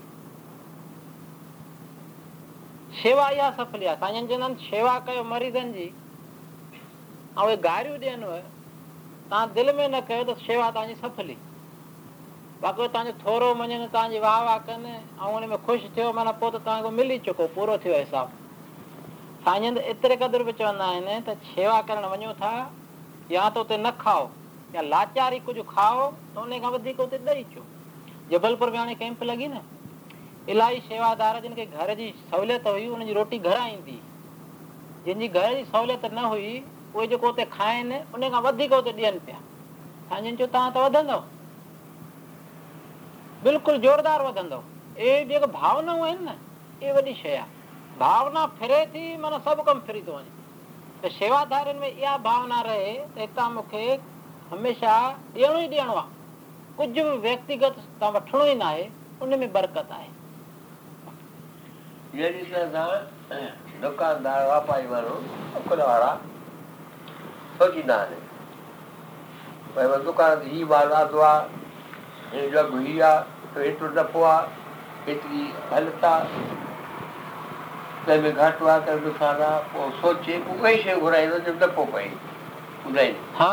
शेवा 3.03 3.29
इहा 3.31 3.51
सफली 3.57 3.87
आहे 3.87 3.97
साईं 4.01 4.27
चवंदा 4.27 4.47
आहिनि 4.47 4.65
शेवा 4.69 4.99
कयो 5.09 5.23
मरीज़नि 5.25 5.73
जी 5.73 5.87
ऐं 7.39 7.45
उहे 7.45 7.57
गारियूं 7.69 7.97
ॾियनि 7.99 8.27
तव्हां 9.31 9.47
दिलि 9.57 9.73
में 9.79 9.89
न 9.95 10.01
कयो 10.09 10.25
त 10.33 10.37
शेवा 10.47 10.71
तव्हांजी 10.71 10.95
सफली 11.05 11.37
बाक़ी 12.63 12.87
तव्हांजो 12.87 13.13
थोरो 13.25 13.55
मञनि 13.55 13.79
तव्हांजी 13.87 14.19
वाह 14.27 14.41
वाह 14.45 14.59
कनि 14.69 14.93
ऐं 14.93 15.33
हुन 15.33 15.47
में 15.51 15.57
ख़ुशि 15.67 15.91
थियो 15.97 16.13
माना 16.21 16.33
पोइ 16.43 16.51
त 16.55 16.63
तव्हांखे 16.67 16.91
मिली 17.01 17.19
चुको 17.29 17.47
पूरो 17.59 17.77
थियो 17.85 17.99
हिसाबु 17.99 19.45
साईं 19.49 19.77
एतिरे 19.95 20.17
क़दुरु 20.23 20.45
बि 20.45 20.53
चवंदा 20.63 20.85
आहिनि 20.93 21.21
त 21.29 21.39
शेवा 21.55 21.81
करणु 21.91 22.09
वञो 22.17 22.33
था 22.43 22.53
या 23.37 23.49
त 23.55 23.57
हुते 23.65 23.77
न 23.85 23.91
खाओ 24.03 24.27
या 24.75 24.83
लाचारी 24.83 25.39
कुझु 25.47 25.63
खाओ 25.69 26.11
तो 26.35 26.41
उन 26.43 26.59
खां 26.63 26.71
वधीक 26.73 27.01
जबलपुर 28.31 28.71
में 28.71 28.79
हाणे 28.79 28.95
कैंप 28.95 29.23
लॻी 29.25 29.47
न 29.49 29.61
इलाही 30.51 30.81
शेवादार 30.89 31.41
जिन 31.43 31.55
घर 31.65 31.95
जी 31.97 32.09
सहूलियत 32.31 32.67
हुई 32.67 32.87
उन्हनि 32.89 33.13
रोटी 33.19 33.39
घरां 33.39 33.69
ईंदी 33.73 33.99
जंहिंजी 35.07 35.29
घर 35.29 35.55
जी 35.55 35.65
सहूलियत 35.65 36.05
न 36.13 36.25
हुई 36.25 36.51
उहे 36.95 37.07
जेको 37.07 37.27
हुते 37.27 37.45
खाइनि 37.53 38.01
उन 38.15 38.29
खां 38.35 38.43
वधीक 38.49 38.73
ज़ोरदार 43.85 44.25
वधंदव 44.27 44.63
इहे 44.99 45.25
जेके 45.25 45.47
भावनाऊं 45.59 46.05
आहिनि 46.07 46.29
न 46.29 47.47
भावना 48.01 48.47
फिरे 48.59 48.85
थी 48.95 49.17
माना 49.23 49.39
सभु 49.49 49.63
कमु 49.69 49.81
फिरी 49.87 50.01
तो 50.09 50.13
वञे 50.17 50.31
त 51.09 51.11
शेवाधारियुनि 51.15 51.81
में 51.81 51.89
इहा 51.99 52.17
भावना 52.29 52.61
रहे 52.69 52.93
त 53.17 53.21
हितां 53.21 53.51
मूंखे 53.53 53.85
हमेशह 54.51 55.07
ॾियणो 55.37 55.59
ई 55.59 55.67
ॾियणो 55.79 55.95
आहे 55.97 56.07
कुझु 56.77 57.03
बि 57.05 57.17
व्यक्तिगत 57.29 57.75
तव्हां 58.01 58.13
वठिणो 58.13 58.45
ई 58.47 58.55
न 58.55 58.63
आहे 58.67 58.87
उन 59.23 59.35
में 59.39 59.53
बरकत 59.53 59.91
आहे 59.97 60.17
दुकानदार 63.83 64.47
वापारी 64.49 64.87
वारो 64.87 66.15
सोचींदा 67.59 67.97
आहिनि 67.97 68.21
भई 69.75 69.89
घटि 69.89 70.11
आहे 70.31 71.39
त 73.71 73.97
नुक़सानु 78.11 78.65
आहे 78.65 79.63
पोइ 79.75 79.91
सोचे 80.01 80.43
उहे 80.57 80.77
शइ 80.83 81.01
घुराईंदो 81.01 81.39
जो 81.39 81.53
नफ़ो 81.67 81.85
पए 81.97 82.09
ॿुधाईंदो 82.87 83.37
हा 83.43 83.53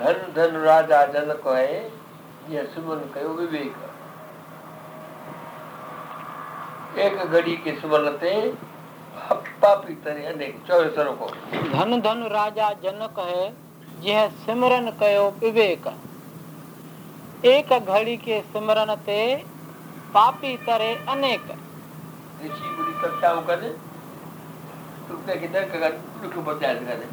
धन 0.00 0.32
धन 0.36 0.56
राजा 0.62 1.04
जन 1.12 1.32
कहे 1.44 1.76
जीअं 2.48 2.64
सुम्हन 2.74 2.98
कयो 3.14 3.28
विवेक 3.34 3.78
एक 7.04 7.16
घड़ी 7.26 7.56
के 7.66 7.74
सुम्हन 7.80 8.08
ते 8.24 8.32
पापी 9.64 9.94
तरे 10.06 10.26
अनेक 10.32 10.60
चयो 10.68 10.84
सरको 10.98 11.30
धन 11.76 11.96
धन 12.08 12.22
राजा 12.34 12.68
जनक 12.84 13.22
है 13.32 13.48
यह 14.10 14.28
सिमरन 14.44 14.90
कयो 15.02 15.24
विवेक 15.44 15.88
एक 17.56 17.74
घड़ी 17.80 18.16
के 18.28 18.40
सिमरन 18.52 18.94
ते 19.10 19.18
पापी 20.16 20.54
तरे 20.70 20.92
अनेक 21.16 21.48
ऋषि 22.44 22.74
बुरी 22.78 22.98
कक्षाऊं 23.04 23.42
कनि 23.50 23.74
दुख 25.08 25.38
खे 25.52 25.96
दुख 26.26 26.44
बचाए 26.50 26.74
करे 26.88 27.12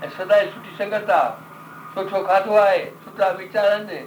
ऐं 0.05 0.09
सदाई 0.19 0.47
सुठी 0.51 0.77
संगत 0.85 1.11
आहे 1.11 1.31
सुठो 1.95 2.23
खाधो 2.27 2.57
आहे 2.61 2.85
सुठा 3.05 3.31
वीचार 3.43 3.71
आहिनि 3.73 4.05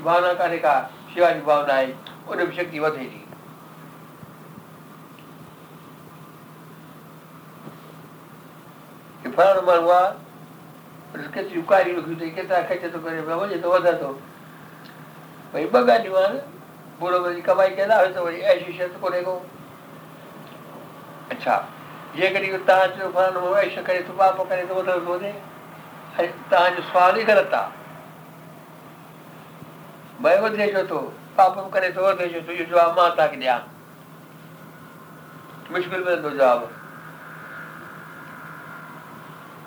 भावना 0.00 0.32
कान्हे 0.32 0.58
का 0.66 0.78
जी 1.14 1.40
भावना 1.40 1.72
आहे 1.74 1.92
उन 2.30 2.40
वधे 2.40 3.04
थी 3.04 3.19
پھر 9.34 9.60
مروار 9.66 10.08
رسک 11.16 11.36
چي 11.38 11.58
يڪاري 11.58 11.92
کي 11.94 12.02
ٿي 12.18 12.26
ڪيت 12.36 12.50
اڪي 12.58 12.76
ته 12.82 12.98
ڪري 13.06 13.20
وڃي 13.30 13.56
ته 13.64 13.66
وڌا 13.72 13.92
ٿو 14.02 14.10
بهي 15.54 15.66
بگاڙيو 15.76 16.14
آهي 16.22 16.38
ٻرٻري 17.00 17.42
ڪڀائي 17.48 17.70
ڪيلا 17.80 17.96
آهي 18.04 18.10
ته 18.16 18.20
اي 18.34 18.54
شيش 18.66 18.78
ٿو 18.96 19.00
ڪري 19.06 19.20
گو 19.28 19.34
اچا 21.36 21.56
يه 22.22 22.28
ڪري 22.36 22.48
ٿو 22.54 22.60
تها 22.70 22.86
جو 23.00 23.10
فالو 23.18 23.42
اي 23.62 23.68
شي 23.76 23.82
ڪري 23.90 24.02
ٿو 24.10 24.14
پاڻو 24.22 24.48
ڪري 24.54 24.64
ٿو 24.72 24.78
وڌو 24.80 24.96
ٿو 25.10 25.18
ٿي 25.24 25.32
هي 26.18 26.26
تها 26.54 26.68
جو 26.78 26.86
سوالي 26.92 27.26
هرتا 27.32 27.62
بهو 30.28 30.46
ڏي 30.58 30.66
چيو 30.74 30.84
تو 30.94 30.98
پاڻو 31.40 31.68
ڪري 31.78 31.92
ٿو 31.98 32.08
وڌو 32.08 32.16
ڏي 32.22 32.28
چيو 32.34 32.42
تو 32.50 32.56
جو 35.88 36.00
ما 36.18 36.36
ته 36.36 36.74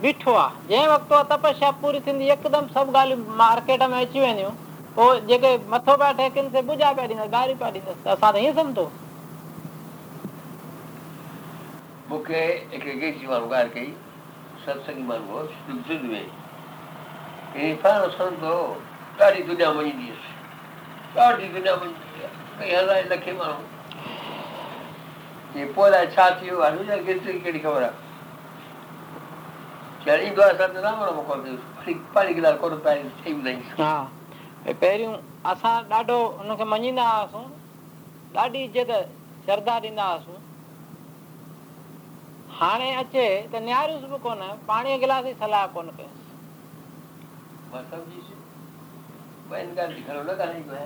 बीठो 0.00 0.32
आहे 0.34 0.62
जंहिं 0.68 0.86
वक़्तु 0.88 1.16
तपस्या 1.32 1.70
पूरी 1.82 2.00
थींदी 2.06 2.28
हिकदमि 2.30 2.68
सभु 2.74 2.92
ॻाल्हियूं 2.98 3.20
मार्केट 3.40 3.80
में 3.90 3.98
अची 4.00 4.18
वेंदियूं 4.20 4.50
पोइ 4.96 5.20
जेके 5.28 5.50
मथो 5.72 5.94
पिया 5.98 6.12
ठेकिन 6.20 6.48
से 6.54 6.60
ॿुझा 6.74 6.88
पिया 6.98 7.08
ॾींदसि 7.08 7.36
ॻारी 7.38 7.54
पिया 7.60 7.68
ॾींदसि 7.68 7.80
त 8.06 8.08
असां 8.16 8.30
त 8.32 8.34
ईअं 8.42 8.54
सम्झो 8.58 8.86
मूंखे 18.26 18.54
ॾाढी 19.24 19.40
दुनिया 19.50 19.68
मञींदी 19.78 20.06
हुयसि 20.08 20.30
ॾाढी 21.26 21.46
दुनिया 21.56 21.74
मञींदी 21.84 22.08
हज़ार 22.76 23.00
लखे 23.12 23.32
माण्हू 23.42 23.60
पोइ 25.76 25.88
छा 26.16 26.26
थियो 26.40 26.54
आहे 26.70 26.96
कहिड़ी 26.96 27.60
ख़बर 27.60 27.82
आहे 27.82 27.90
جڙي 30.06 30.30
دو 30.36 30.42
اسان 30.42 30.72
ڏنھن 30.72 30.94
وارا 30.98 31.10
مڪار 31.16 31.38
ڏي 31.44 31.50
هڪ 31.84 32.00
پيرگلار 32.14 32.54
ڪڙو 32.62 32.76
پائي 32.86 32.98
ٽيم 33.22 33.38
ڏي 33.44 33.52
ها 33.76 33.92
پهرين 34.82 35.12
اسان 35.52 35.78
ڊاڊو 35.92 36.18
انهن 36.32 36.56
کي 36.56 36.64
منيندا 36.72 37.04
آهيون 37.12 37.44
ڊاڊي 38.34 38.60
جيڪا 38.76 38.98
شردا 39.46 39.74
ڏيندا 39.86 40.04
آهيون 40.16 40.38
هاڻي 42.58 42.88
اچي 43.04 43.24
ته 43.54 43.58
نيارو 43.68 43.94
به 44.14 44.18
ڪونه 44.26 44.48
پاڻي 44.72 44.96
گلاسي 45.06 45.32
سلاء 45.44 45.62
ڪونه 45.78 45.96
ڀاٽو 47.76 48.00
جي 48.08 48.20
وين 49.52 49.70
گان 49.78 49.94
ڏي 49.94 50.02
ڪرڻا 50.10 50.26
لڳا 50.32 50.50
نه 50.50 50.60
ٿيا 50.74 50.82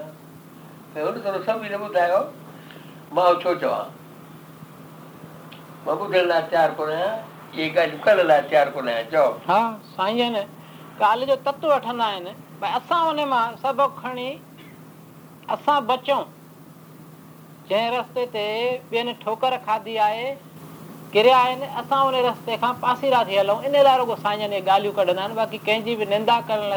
پيو 0.92 1.08
ٿورو 1.16 1.42
سڀي 1.50 1.72
لڳو 1.74 1.90
ٿا 1.98 2.20
ماءُ 3.18 3.34
چوچا 3.42 3.72
ابو 5.92 6.12
گهڙا 6.14 6.40
تيار 6.54 6.78
ڪره 6.82 7.02
ها 7.02 7.10
یہ 7.56 7.68
گال 7.74 7.90
کڑلا 8.04 8.38
تیار 8.48 8.66
کو 8.72 8.80
نہ 8.82 8.90
جو 9.12 9.22
ہاں 9.48 9.70
سائنے 9.96 10.44
کال 10.98 11.24
جو 11.26 11.34
تتو 11.44 11.70
اٹھنا 11.72 12.10
ہے 12.14 12.20
نا 12.20 12.66
اسا 12.76 12.96
انہاں 13.08 13.26
ما 13.26 13.40
سبق 13.62 14.00
کھنی 14.00 14.30
اسا 15.54 15.78
بچو 15.88 16.22
جے 17.68 17.80
راستے 17.96 18.24
تے 18.32 18.44
بین 18.90 19.10
ٹھوکر 19.24 19.54
کھادی 19.64 19.98
آئے 20.06 20.24
کریا 21.12 21.42
ہیں 21.44 21.54
اسا 21.80 22.00
انہاں 22.00 22.22
راستے 22.22 22.56
کھا 22.60 22.72
پاسی 22.80 23.10
رکھیا 23.10 23.42
لو 23.42 23.58
انہی 23.64 23.82
لار 23.82 24.00
کو 24.06 24.16
سائنے 24.22 24.60
گالیاں 24.66 24.92
کڑن 24.96 25.34
باقی 25.34 25.58
کین 25.64 25.82
جی 25.84 25.96
بھی 25.96 26.04
نندا 26.04 26.40
کرن 26.48 26.76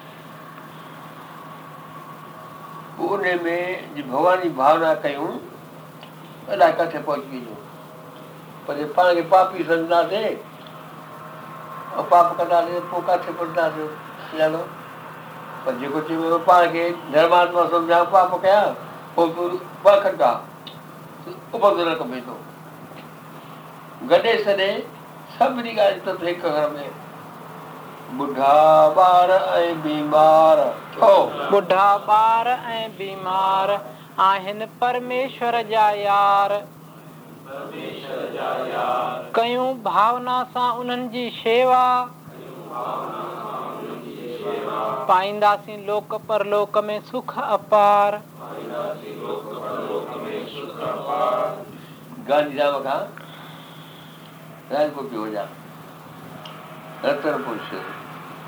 होॾे 3.11 3.33
में 3.35 3.93
भॻवान 4.09 4.41
जी 4.41 4.49
भावना 4.57 4.93
कयूं 5.05 5.27
अलाए 6.55 6.71
किथे 6.79 6.99
पहुची 7.07 7.27
वञूं 7.37 7.55
पर 8.67 8.77
जे 8.79 8.85
पाण 8.97 9.13
खे 9.15 9.21
पापी 9.33 9.63
सम्झंदासीं 9.63 10.23
ऐं 10.27 10.35
पाप 12.11 12.29
कंदासीं 12.37 12.79
पोइ 12.91 13.01
किथे 13.01 13.33
पहुचंदासीं 13.39 14.63
पर 15.65 15.75
जेको 15.79 15.99
चइबो 16.07 16.27
आहे 16.29 16.37
पाण 16.47 16.65
खे 16.73 16.85
धर्मात्मा 17.13 17.65
सम्झां 17.75 18.03
पाप 18.15 18.35
कयां 18.45 18.65
पोइ 19.15 19.29
बि 19.35 19.91
ॿ 19.91 19.95
खंडा 20.03 20.33
कमे 22.03 22.21
थो 22.29 22.37
गॾे 24.11 24.37
सॼे 24.43 24.69
सभिनी 25.39 25.75
ॻाल्हि 25.79 26.27
हिकु 26.29 26.49
घर 26.49 26.69
में 26.75 26.89
بڈھا 28.17 28.93
بار 28.95 29.29
اے 29.55 29.71
بیمار 29.83 30.57
او 31.05 31.15
بڈھا 31.51 31.85
بار 32.05 32.45
اے 32.53 32.79
بیمار 32.97 33.69
آہن 34.29 34.59
پرمیشور 34.79 35.53
جا 35.69 35.89
یار 35.97 36.51
پرمیشور 37.47 38.25
جا 38.33 38.49
یار 38.73 39.31
کيون 39.35 39.77
بھاونا 39.83 40.43
سان 40.53 40.75
انہن 40.81 41.07
جی 41.11 41.29
شیوا 41.41 41.85
کيون 42.25 42.67
بھاونا 42.71 43.23
سان 43.23 43.79
انہن 43.79 44.03
جی 44.03 44.37
شیوا 44.41 44.95
پائندا 45.07 45.55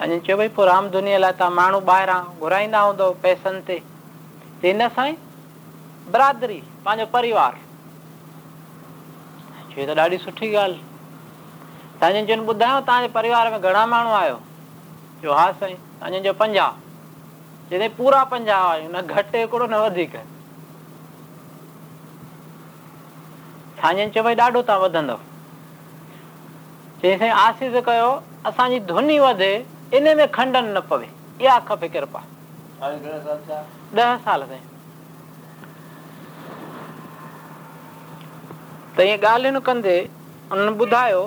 चयो 0.00 0.36
भई 0.36 0.48
पोइ 0.56 0.66
राम 0.66 0.88
दुनिया 0.90 1.18
लाइ 1.18 1.32
तव्हां 1.38 1.52
माण्हू 1.56 1.80
ॿाहिरां 1.92 2.20
घुराईंदा 2.40 2.80
हूंदो 2.80 3.10
पैसनि 3.22 3.60
ते 4.62 4.70
ॿुधायो 6.12 6.62
तव्हांजे 12.82 13.08
परिवार 13.14 13.50
में 13.50 13.60
घणा 13.60 13.84
माण्हू 13.86 14.12
आहियो 14.12 14.36
पूरा 17.98 18.24
चयो 19.32 19.62
भई 24.22 24.34
ॾाढो 24.34 24.62
तव्हां 24.62 24.80
वधंदव 24.88 25.30
आसीस 27.34 27.76
कयो 27.86 28.10
असांजी 28.46 28.78
धुनी 28.88 29.18
वधे 29.18 29.52
न 30.00 30.80
पवे 30.90 31.08
इहा 31.44 31.54
खपे 31.68 31.86
किरपा 31.92 32.20
त 32.82 34.04
इहे 39.00 39.16
ॻाल्हियुनि 39.24 39.60
कंदे 39.66 39.94
उन्हनि 40.52 40.72
ॿुधायो 40.84 41.20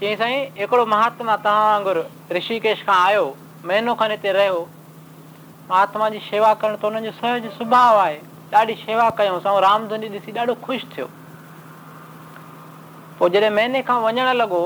चई 0.00 0.12
साईं 0.20 0.38
हिकिड़ो 0.58 0.84
महात्मा 0.88 1.34
तव्हां 1.44 1.64
वांगुर 1.70 1.98
षिकेश 2.46 2.78
खां 2.88 2.96
आयो 3.12 3.24
महीनो 3.66 3.92
खनि 4.00 4.16
हिते 4.20 4.30
रहियो 4.32 4.58
महात्मा 5.70 6.04
जी 6.10 6.18
शेवा 6.28 6.50
करण 6.64 6.96
जो 7.04 7.12
सहज 7.12 7.44
सुभाउ 7.60 7.92
आहे 7.98 8.18
ॾाढी 8.56 8.74
शेवा 8.88 9.06
कयूं 9.20 9.36
राम 9.68 9.80
ध्नी 9.92 10.06
ॾिसी 10.18 10.30
ॾाढो 10.38 10.54
ख़ुशि 10.66 10.84
थियो 10.96 11.06
पोइ 13.20 13.28
जॾहिं 13.36 13.50
महीने 13.52 13.80
खां 13.88 13.98
लॻो 14.40 14.60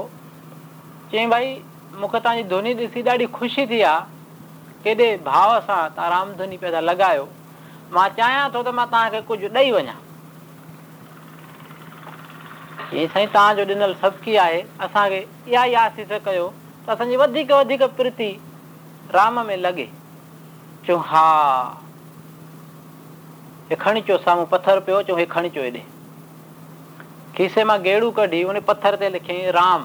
चई 1.12 1.24
मूंखे 1.98 2.18
तव्हांजी 2.24 2.42
धुनी 2.48 2.72
ॾिसी 2.74 3.02
ॾाढी 3.08 3.26
ख़ुशी 3.34 3.64
थी 3.70 3.80
आहे 3.82 4.94
केॾे 4.94 5.16
भाव 5.24 5.58
सां 5.60 5.88
तव्हां 5.96 6.10
राम 6.10 6.32
धुनी 6.38 6.56
पैदा 6.56 6.80
लॻायो 6.80 7.24
मां 7.92 8.08
चाहियां 8.18 8.48
थो 8.54 8.62
त 8.62 8.68
मां 8.78 8.86
तव्हांखे 8.86 9.20
कुझु 9.30 9.48
ॾेई 9.54 9.70
वञा 9.72 9.94
ही 12.92 13.06
साईं 13.08 13.26
तव्हांजो 13.34 13.64
ॾिनल 13.74 13.92
सभी 14.02 14.36
आहे 14.46 14.62
असांखे 14.86 15.20
इहा 15.50 15.64
ई 15.66 15.74
आसिस 15.82 16.08
कयो 16.26 16.48
त 16.86 16.90
असांजी 16.96 17.16
वधीक 17.22 17.52
वधीक 17.52 17.82
प्रीती 17.98 18.30
राम 19.14 19.40
में 19.46 19.56
लॻे 19.62 19.86
खणी 23.80 24.00
अचो 24.00 24.16
साम्हूं 24.18 24.44
पथर 24.52 24.78
पियो 24.86 25.02
चूं 25.08 25.24
खणी 25.30 25.48
अचो 25.48 25.78
खीसे 27.36 27.64
मां 27.70 27.82
गेड़ू 27.82 28.10
कढी 28.16 28.42
उन 28.44 28.58
पथर 28.68 28.94
ते 29.00 29.12
लिखियईं 29.12 29.50
राम 29.54 29.84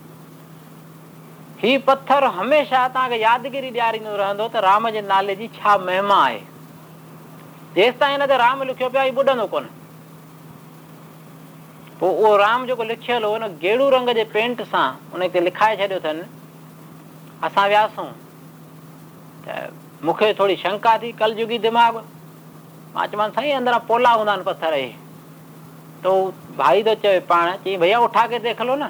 हीअ 1.63 1.79
पथर 1.87 2.23
हमेशह 2.35 2.85
तव्हांखे 2.93 3.17
यादगिरी 3.19 3.69
ॾियारींदो 3.73 4.15
रहंदो 4.17 4.47
त 4.53 4.55
राम 4.65 4.87
जे 4.93 5.01
नाले 5.01 5.35
जी 5.39 5.47
छा 5.57 5.77
महिमा 5.77 6.15
आहे 6.27 6.39
जेसि 7.75 7.97
ताईं 7.99 8.11
हिन 8.17 8.25
ते 8.31 8.37
राम 8.41 8.63
लिखियो 8.69 8.87
पियो 8.93 9.23
ॿुॾंदो 9.23 9.45
कोन 9.51 9.67
पोइ 11.99 12.09
उहो 12.09 12.35
राम 12.37 12.65
जेको 12.67 12.83
लिखियलु 12.91 13.27
हो 13.27 13.49
गेड़ू 13.61 13.89
रंग 13.95 14.09
जे 14.19 14.23
पेंट 14.33 14.61
सां 14.71 14.87
उन 15.13 15.27
ते 15.33 15.39
लिखाए 15.47 15.75
छॾियो 15.81 15.99
अथनि 15.99 16.23
असां 17.47 17.67
वियासू 17.69 18.05
त 19.45 19.57
मूंखे 20.05 20.33
थोरी 20.39 20.55
शंका 20.65 20.97
थी 21.03 21.11
कल 21.21 21.33
जुगी 21.41 21.57
दिमाग़ 21.67 21.95
मां 22.95 23.05
चयोमांसि 23.07 23.35
साईं 23.35 23.55
अंदरां 23.61 23.79
पोला 23.93 24.11
हूंदा 24.17 24.31
आहिनि 24.33 24.49
पथर 24.49 24.73
इहे 24.79 24.97
त 26.03 26.17
भाई 26.63 26.83
थो 26.89 26.95
चए 27.05 27.19
पाण 27.29 27.53
चई 27.65 27.77
भैया 27.85 27.99
उहो 27.99 28.07
ठाके 28.17 28.39
ते 28.47 28.55
हलो 28.61 28.75
न 28.81 28.89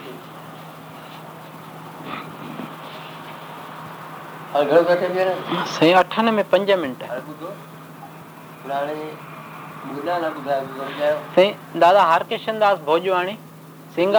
اغه 4.57 4.63
گھڑ 4.69 4.79
گھٹي 4.89 5.07
يا 5.17 5.23
سیں 5.73 5.91
89 5.95 6.43
5 6.53 6.75
منٽ 6.81 7.03
پراني 8.65 9.01
مولانا 10.05 10.27
ابو 10.27 10.39
صاحب 13.87 14.13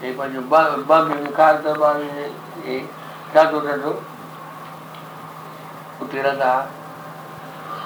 हे 0.00 0.10
पंहिंजो 0.14 0.40
ॿ 0.88 1.04
में 1.08 1.18
विकार 1.26 1.54
अथव 1.60 1.82
हे 1.98 2.24
ॾाढो 3.34 3.60
ॾाढो 3.66 3.92
उते 6.04 6.22
रहंदा 6.22 6.48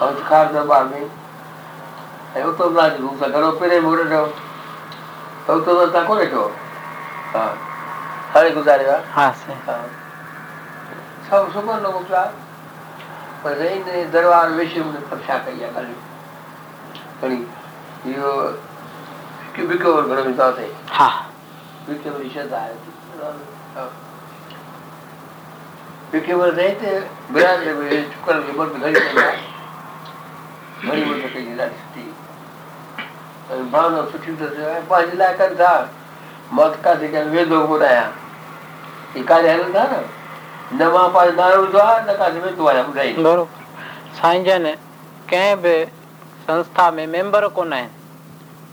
हुआ 0.01 0.09
विकार 0.17 0.49
दरबार 0.53 0.85
में 0.89 1.05
ऐं 2.37 2.43
उतो 2.53 2.69
राज 2.79 2.93
रूप 3.01 3.15
सां 3.21 3.31
घणो 3.31 3.51
पहिरें 3.61 3.81
मोड़े 3.87 4.05
ॾियो 4.11 4.25
त 5.47 5.49
उतो 5.61 5.71
तव्हां 5.87 6.05
कोन 6.07 6.19
ॾिठो 6.27 6.43
हा 7.37 7.45
हाणे 8.35 8.51
गुज़ारे 8.59 8.85
विया 8.85 8.99
हा 9.15 9.27
सभु 9.43 11.47
सुबुह 11.53 11.77
न 11.77 11.87
मोकिलियो 11.87 12.21
आहे 12.21 12.31
पर 13.45 13.53
रही 13.63 13.77
न 13.81 13.89
दरबार 14.17 14.47
विश 14.61 14.73
हुन 14.79 14.95
छा 15.27 15.37
कई 15.47 15.59
आहे 15.63 15.71
ॻाल्हियूं 15.75 16.03
खणी 17.21 17.39
इहो 18.13 18.33
हिकु 19.55 19.63
बिको 19.69 19.89
घणो 20.03 20.23
वेंदो 20.23 20.47
people 21.91 22.14
we 22.20 22.28
should 22.30 22.51
have. 22.51 22.72
People 26.12 26.51
say 26.55 26.74
that 26.74 27.09
Brand 27.32 27.62
is 27.68 28.07
equal 28.09 28.34
to 28.43 28.53
what 28.59 28.68
Bhagavad 28.72 28.95
Gita. 28.95 29.26
बड़ी 30.80 31.03
मोटी 31.05 31.28
कहीं 34.18 34.34
तो 34.41 34.47
जिला 34.57 35.01
मत 36.53 36.74
का 36.84 36.91
से 36.99 37.07
क्या 37.12 37.20
वे 37.30 37.45
लोग 37.47 37.66
बुलाया 37.68 38.07
इकाल 39.20 39.43
है 39.47 39.57
ना 39.76 39.84
न 40.72 40.82
वहां 40.88 41.09
पास 41.12 41.28
दारू 41.36 41.66
दो 41.70 41.78
तो 41.78 41.99
न 42.09 42.11
का 42.18 42.26
से 42.32 42.38
तो 42.57 42.62
आया 42.66 42.82
बुलाई 42.88 43.11
बरो 43.20 43.45
कंहिं 44.24 45.55
बि 45.62 45.74
संस्था 46.49 46.91
में 46.97 47.07
मेंबर 47.12 47.47
कोन 47.55 47.72
आहिनि 47.72 47.88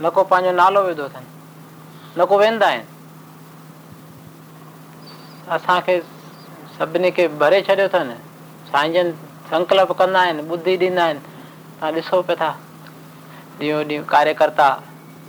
न 0.06 0.10
को 0.10 0.24
पंहिंजो 0.26 0.52
नालो 0.58 0.82
विधो 0.88 1.04
अथनि 1.12 1.26
न 2.18 2.26
को 2.26 2.38
वेंदा 2.40 2.66
आहिनि 2.68 2.86
असांखे 5.56 6.00
सभिनी 6.78 7.10
खे 7.18 7.28
भरे 7.42 7.62
छॾियो 7.68 7.84
अथनि 7.88 8.14
साईं 8.72 8.94
जन 8.94 9.12
संकल्प 9.52 9.92
कंदा 10.00 10.20
आहिनि 10.20 10.42
ॿुधी 10.50 10.76
ॾींदा 10.78 11.04
आहिनि 11.04 11.20
तव्हां 11.20 11.92
ॾिसो 11.94 12.22
पिया 12.28 12.36
था 12.40 12.50
ॾींहों 13.62 13.84
ॾींहुं 13.92 14.04
कार्यकर्ता 14.10 14.68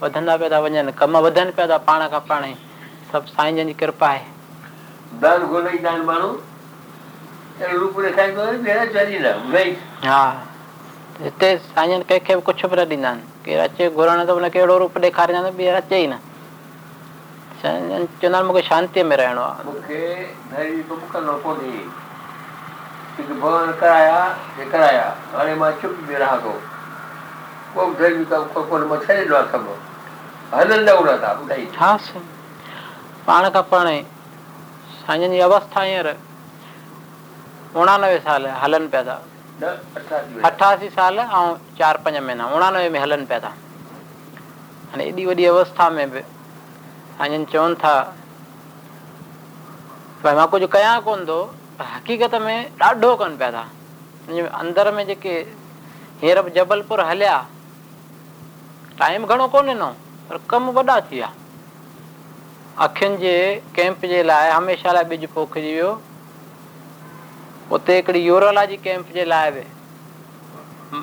वधंदा 0.02 0.36
पिया 0.36 0.50
था 0.50 0.58
वञनि 0.64 0.92
कम 0.98 1.16
वधनि 1.26 1.50
पिया 1.56 1.66
था 1.72 1.76
पाण 1.90 2.06
खां 2.14 2.20
पाण 2.30 2.44
ई 2.44 2.52
सभु 3.12 3.32
साईं 3.36 3.56
जन 3.56 3.66
जी 3.66 3.72
कृपा 3.82 4.08
आहे 4.08 4.26
हिते 11.24 11.56
साईं 11.58 11.90
जन 11.94 12.02
कंहिंखे 12.08 12.34
बि 12.36 12.40
कुझु 12.50 12.68
बि 12.74 12.96
न 12.96 13.04
ॾींदा 13.04 13.08
आहिनि 13.08 13.22
केरु 13.46 13.62
अचे 13.68 13.90
घुरण 13.90 14.26
त 14.26 14.30
हुनखे 14.38 14.58
अहिड़ो 14.58 14.78
रूप 14.84 14.98
ॾेखारींदा 15.06 15.42
आहिनि 15.44 15.62
ॿीहर 15.64 15.74
अचे 15.82 16.02
ई 16.06 16.06
न 16.14 16.18
पाण 17.62 18.06
खां 18.22 18.84
पाण 35.74 36.14
उणानवे 37.76 38.18
साल 38.20 38.46
हलनि 38.60 38.86
पिया 38.92 39.02
था 39.04 39.74
अठासी 40.48 40.88
साल 40.90 41.18
ऐं 41.18 41.54
चारि 41.78 41.98
पंज 42.04 42.16
महीना 42.26 42.46
उणानवे 42.56 42.88
में 42.94 42.98
हलनि 43.00 43.24
पिया 43.28 43.40
था 43.40 43.52
हाणे 44.94 45.10
वॾी 45.26 45.44
अवस्था 45.46 45.88
में 45.96 46.08
बि 46.10 46.22
चवनि 47.20 47.74
था 47.82 47.92
भई 50.24 50.34
मां 50.34 50.46
कुझु 50.52 50.66
कयां 50.74 51.00
कोन 51.02 51.24
थो 51.26 51.38
हक़ीक़त 51.94 52.34
में 52.44 52.70
ॾाढो 52.82 53.14
कनि 53.20 53.36
पिया 53.38 53.50
था 53.52 54.58
अंदर 54.58 54.92
में 54.94 55.04
जेके 55.06 55.34
हींअर 56.22 56.42
बि 56.42 56.50
जबलपुर 56.56 57.00
हलिया 57.08 57.36
टाइम 58.98 59.26
घणो 59.26 59.46
कोन 59.54 59.68
ॾिनो 59.68 59.88
पर 60.28 60.38
कम 60.50 60.70
वॾा 60.78 60.98
थी 61.00 61.14
विया 61.14 61.32
अखियुनि 62.86 63.16
जे 63.18 63.34
कैम्प 63.74 64.04
जे 64.14 64.22
लाइ 64.22 64.50
हमेशह 64.50 64.92
लाइ 64.92 65.04
ॿिज 65.18 65.26
पोखिजी 65.34 65.72
वियो 65.72 65.92
उते 67.74 67.96
हिकिड़ी 67.96 68.20
यूरोलॉजी 68.26 68.76
जी 68.76 68.82
कैम्प 68.82 69.10
जे 69.14 69.24
लाइ 69.34 69.50
बि 69.56 69.64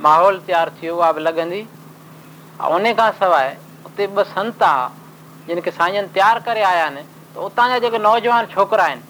माहौल 0.04 0.40
तयारु 0.48 0.72
थियो 0.82 0.96
उहा 0.98 1.12
बि 1.18 1.22
लॻंदी 1.28 1.66
उन 2.76 2.94
खां 3.00 3.12
सवाइ 3.24 3.56
उते 3.88 4.08
ॿ 4.16 4.24
संत 4.36 4.64
हुआ 4.64 4.92
जिन 5.48 5.60
खे 5.62 5.72
साईं 5.72 5.94
जन 5.94 6.08
तयारु 6.14 6.40
करे 6.46 6.62
आया 6.66 6.84
आहिनि 6.86 7.02
त 7.34 7.38
उतां 7.46 7.68
जा 7.70 7.78
जेके 7.86 7.98
नौजवान 8.02 8.46
छोकिरा 8.54 8.84
आहिनि 8.84 9.04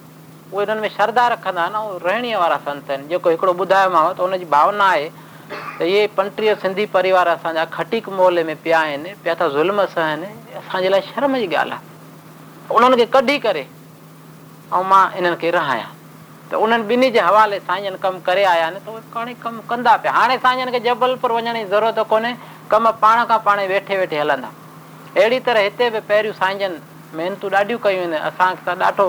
उहे 0.52 0.64
हिननि 0.68 0.80
में 0.84 0.88
श्रद्धा 0.96 1.24
रखंदा 1.32 1.62
आहिनि 1.64 1.78
ऐं 1.78 1.98
रहणीअ 2.04 2.38
वारा 2.44 2.58
संत 2.66 2.90
आहिनि 2.92 3.04
जेको 3.10 3.28
हिकिड़ो 3.32 3.52
ॿुधायोमांव 3.64 4.08
त 4.12 4.20
हुनजी 4.20 4.44
भावना 4.52 4.84
आहे 4.96 5.08
त 5.80 5.88
इहे 5.88 6.06
पंटीह 6.16 6.54
सिंधी 6.60 6.84
परिवार 6.96 7.28
असांजा 7.40 7.64
खटीक 7.76 8.04
मोहले 8.16 8.44
में 8.48 8.56
पिया 8.64 8.78
आहिनि 8.80 9.14
पिया 9.24 9.34
था 9.40 9.48
ज़ुल्म 9.56 9.84
सहन 9.96 10.24
असांजे 10.60 10.88
लाइ 10.92 11.00
शर्म 11.08 11.36
जी 11.40 11.48
ॻाल्हि 11.48 11.80
आहे 11.80 12.76
उन्हनि 12.76 12.96
खे 13.00 13.06
कढी 13.16 13.38
करे 13.46 13.64
ऐं 14.76 14.84
मां 14.92 15.02
इन्हनि 15.16 15.36
खे 15.40 15.50
रहायां 15.56 15.88
त 16.52 16.60
उन्हनि 16.66 16.84
ॿिन्ही 16.96 17.10
जे 17.16 17.20
हवाले 17.28 17.58
साईं 17.70 17.82
जन 17.90 17.96
कमु 18.04 18.18
करे 18.28 18.44
आया 18.52 18.64
आहिनि 18.66 18.80
त 18.84 18.92
उहे 18.94 19.02
करणी 19.16 19.34
कमु 19.48 19.60
कंदा 19.72 19.96
पिया 20.04 20.12
हाणे 20.18 20.36
साईं 20.44 20.72
खे 20.76 20.80
जबलपुर 20.90 21.32
वञण 21.38 21.54
जी 21.62 21.64
ज़रूरत 21.74 21.98
कोन्हे 22.14 22.34
कमु 22.70 22.90
पाण 23.08 23.24
खां 23.32 23.38
पाण 23.50 23.58
वेठे 23.72 23.96
वेठे 24.04 24.18
हलंदा 24.24 24.50
अहिड़ी 25.18 25.38
तरह 25.44 25.60
हिते 25.64 25.86
बि 25.90 26.00
पहिरियों 26.08 26.32
साईं 26.38 26.60
महिनतूं 27.16 27.48
ॾाढियूं 27.50 27.78
कयूं 27.84 28.00
आहिनि 28.00 28.16
असांखे 28.28 28.64
त 28.64 28.68
ॾाढो 28.88 29.06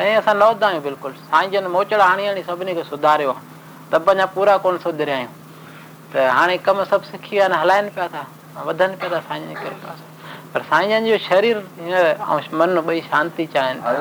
ऐं 0.00 0.14
असां 0.20 0.34
न 0.36 0.44
आहियूं 0.68 0.82
बिल्कुलु 0.82 1.16
साईं 1.28 1.66
मोचड़ 1.74 2.00
हाणे 2.02 2.24
हाणे 2.26 2.42
सभिनी 2.42 2.74
खे 2.74 2.84
सुधारियो 2.90 3.30
आहे 3.32 3.42
त 3.92 3.94
अञा 4.12 4.24
पूरा 4.36 4.54
कोन 4.64 4.74
सुधरिया 4.84 5.16
आहियूं 5.16 5.32
त 6.14 6.16
हाणे 6.38 6.54
कमु 6.70 6.82
सभु 6.92 7.04
सिखी 7.10 7.34
विया 7.36 7.44
आहिनि 7.44 7.56
हलाइनि 7.62 7.90
पिया 7.98 8.08
था 8.14 8.22
वधनि 8.68 8.96
पिया 9.04 9.20
था 9.28 9.34
किरपा 9.60 9.92
पर 10.54 10.60
साईंजन 10.72 11.02
जो 11.10 11.18
शरीर 11.28 11.56
हींअर 11.82 12.06
ऐं 12.14 12.18
मन 12.64 12.72
ॿई 12.88 12.98
शांती 13.12 13.44
चाहिनि 13.58 13.80
हले 13.84 14.00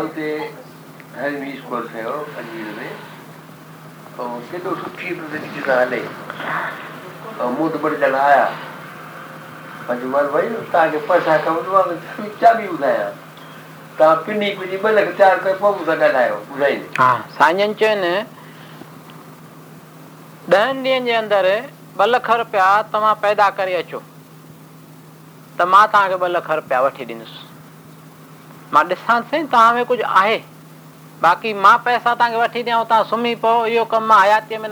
मूं 7.59 7.67
त 7.69 7.71
ॿ 7.83 7.85
ॼणा 7.99 8.21
आया 8.31 8.45
बाक़ी 31.21 31.53
मां 31.53 31.77
पैसा 31.85 32.11
वठी 32.13 32.61
सुम्ही 33.09 33.33
पओतीअ 33.43 33.99
में 34.59 34.71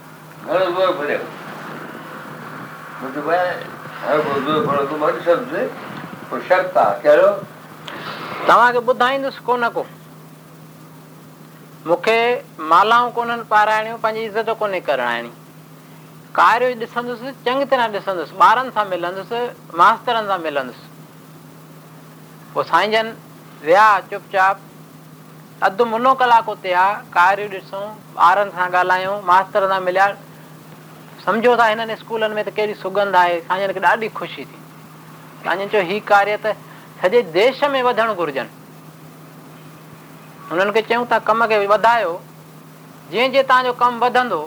तव्हांखे 0.47 1.19
ॿुधाईंदुसि 8.89 9.39
कोन 9.45 9.67
को 9.75 9.83
मूंखे 11.85 12.19
मालाऊं 12.69 13.43
पाराइणियूं 13.49 13.97
पंहिंजी 13.97 14.25
इज़त 14.29 14.49
कोन्हे 14.59 14.79
कराइणी 14.89 15.29
कार्य 16.35 16.73
ॾिसंदुसि 16.73 17.31
चङी 17.45 17.63
तरह 17.71 17.85
ॾिसंदुसि 17.99 18.35
ॿारनि 18.47 18.69
सां 18.75 18.85
मिलंदुसि 18.95 19.43
मास्तरनि 19.83 20.27
सां 20.27 20.39
मिलंदुसि 20.41 20.87
पोइ 22.53 22.63
साईं 22.73 22.91
जन 22.91 23.11
विया 23.65 23.87
चुप 24.11 24.27
चाप 24.31 24.59
अधु 25.69 25.85
मुनो 25.85 26.13
कलाक 26.21 26.49
उते 26.49 26.73
आहे 26.83 26.93
कार्य 27.13 27.47
ॾिसूं 27.53 27.83
ॿारनि 28.29 28.51
सां 28.59 28.69
ॻाल्हायूं 28.81 29.21
मास्तर 29.31 29.67
सां 29.73 29.81
मिलिया 29.83 30.07
समझो 31.25 31.55
था 31.57 31.65
हिननि 31.67 31.95
स्कूलनि 31.95 32.33
में 32.35 32.43
त 32.45 32.49
कहिड़ी 32.55 32.73
सुगंध 32.73 33.15
आहे 33.15 33.39
साईंजन 33.39 33.73
खे 33.73 33.79
ॾाढी 33.87 34.07
ख़ुशी 34.17 34.43
थी 34.45 34.59
साईंजन 35.43 35.67
चयो 35.71 35.83
हीउ 35.89 35.99
कार्य 36.07 36.37
त 36.45 36.53
सॼे 37.01 37.21
देश 37.37 37.63
में 37.73 37.81
वधणु 37.83 38.13
घुरिजनि 38.15 38.49
हुननि 40.51 40.71
खे 40.79 40.81
चयूं 40.87 41.05
तव्हां 41.11 41.19
कम 41.27 41.45
खे 41.51 41.65
वधायो 41.73 42.11
जीअं 43.11 43.31
जीअं 43.31 43.43
तव्हांजो 43.43 43.73
कमु 43.83 43.99
वधंदो 44.05 44.41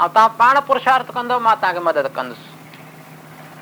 ऐं 0.00 0.08
तव्हां 0.08 0.28
पाण 0.42 0.60
पुरुषार्थ 0.68 1.10
कंदो 1.14 1.38
मां 1.46 1.54
तव्हांखे 1.62 1.86
मदद 1.88 2.08
कंदुसि 2.16 2.48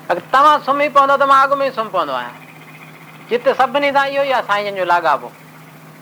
अगरि 0.09 0.27
तव्हां 0.35 0.59
सुम्ही 0.67 0.89
पवंदो 0.99 1.17
त 1.17 1.29
मां 1.31 1.41
अॻु 1.47 1.55
में 1.59 1.67
ई 1.67 1.71
सुम्ही 1.79 1.91
पवंदो 1.97 2.13
आहियां 2.21 2.37
जिते 3.29 3.53
सभिनी 3.63 3.91
सां 3.99 4.05
इहो 4.13 4.23
ई 4.23 4.31
आहे 4.33 4.41
साईं 4.51 4.71
जन 4.71 4.75
जो 4.83 4.91
लाॻापो 4.93 5.27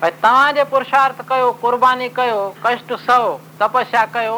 भई 0.01 0.11
तव्हां 0.25 0.65
पुरुषार्थ 0.75 1.17
कयो 1.29 1.51
क़ुर्बानी 1.63 2.09
कयो 2.19 2.39
कष्ट 2.65 2.93
सहो 3.07 3.33
तपस्या 3.61 4.05
कयो 4.19 4.37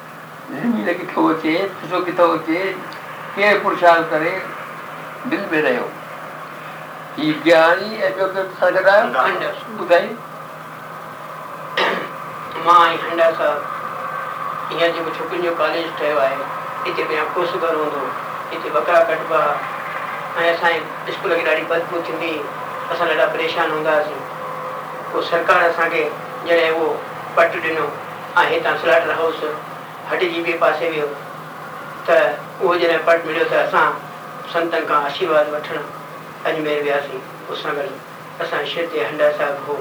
نهه 0.49 0.63
ميدگه 0.75 1.05
تو 1.15 1.33
تي 1.41 1.57
جو 1.91 2.01
کي 2.05 2.11
تو 2.17 2.25
کي 2.45 2.59
کي 3.35 3.43
پرچار 3.63 3.97
ڪري 4.13 4.33
بل 5.25 5.41
بي 5.51 5.59
رهيو 5.65 5.85
هي 7.17 7.27
گهاني 7.45 7.89
اته 8.07 8.25
تها 8.59 8.69
گرا 8.87 9.01
اندر 9.03 9.53
سوده 9.77 10.01
ماي 12.65 12.97
بندا 12.97 13.31
کا 13.41 13.49
هيجي 14.69 14.99
مچو 15.05 15.23
جو 15.45 15.51
کالج 15.61 15.85
ٿيو 15.99 16.17
آهي 16.25 16.37
اجه 16.85 17.03
به 17.09 17.21
اڪو 17.25 17.41
سورو 17.53 17.85
ٿو 17.95 18.03
اٿي 18.53 18.69
بکرا 18.73 18.99
کٽبا 19.13 19.41
۽ 20.41 20.43
اسان 20.49 20.75
اسڪول 21.07 21.31
جي 29.41 29.51
हटी 30.09 30.27
जी 30.43 30.53
पासे 30.61 30.89
वियो 30.91 31.07
त 32.09 32.09
उहो 32.61 32.77
जॾहिं 32.83 32.97
पट 33.07 33.25
मिलो 33.27 33.43
त 33.51 33.53
असां 33.65 33.89
संतन 34.53 34.85
का 34.87 34.95
आशीर्वाद 35.09 35.49
वठणु 35.55 35.81
अजमेर 36.51 36.81
वियासीं 36.85 37.19
उसां 37.55 37.75
गॾु 37.77 38.43
असां 38.45 38.63
शिर 38.73 38.85
ते 38.93 39.03
हंडा 39.03 39.29
साहब 39.37 39.59
हो 39.67 39.75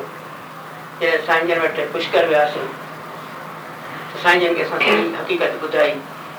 जॾहिं 1.02 1.24
साईं 1.26 1.46
जन 1.52 1.90
पुष्कर 1.92 2.28
व्यासी 2.28 2.66
त 4.12 4.22
साईं 4.24 4.44
जन 4.62 5.14
हक़ीक़त 5.20 5.58
ॿुधाई 5.64 5.94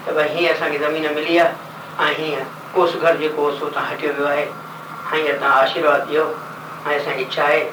त 0.07 0.15
भई 0.19 0.27
हीअं 0.35 0.53
असांखे 0.53 0.77
ज़मीन 0.87 1.11
मिली 1.15 1.37
आहे 1.47 2.33
ऐं 2.37 2.43
कोस 2.75 2.95
घर 3.01 3.15
जेको 3.17 3.41
हुअसि 3.43 3.63
हुतां 3.63 3.83
हटियो 3.91 4.13
वियो 4.17 4.27
आहे 4.27 4.43
ऐं 4.43 5.37
तव्हां 5.39 5.53
आशीर्वाद 5.63 6.07
दियो 6.09 6.25
ऐं 6.87 6.97
असांजी 6.99 7.21
इच्छा 7.23 7.43
आहे 7.43 7.63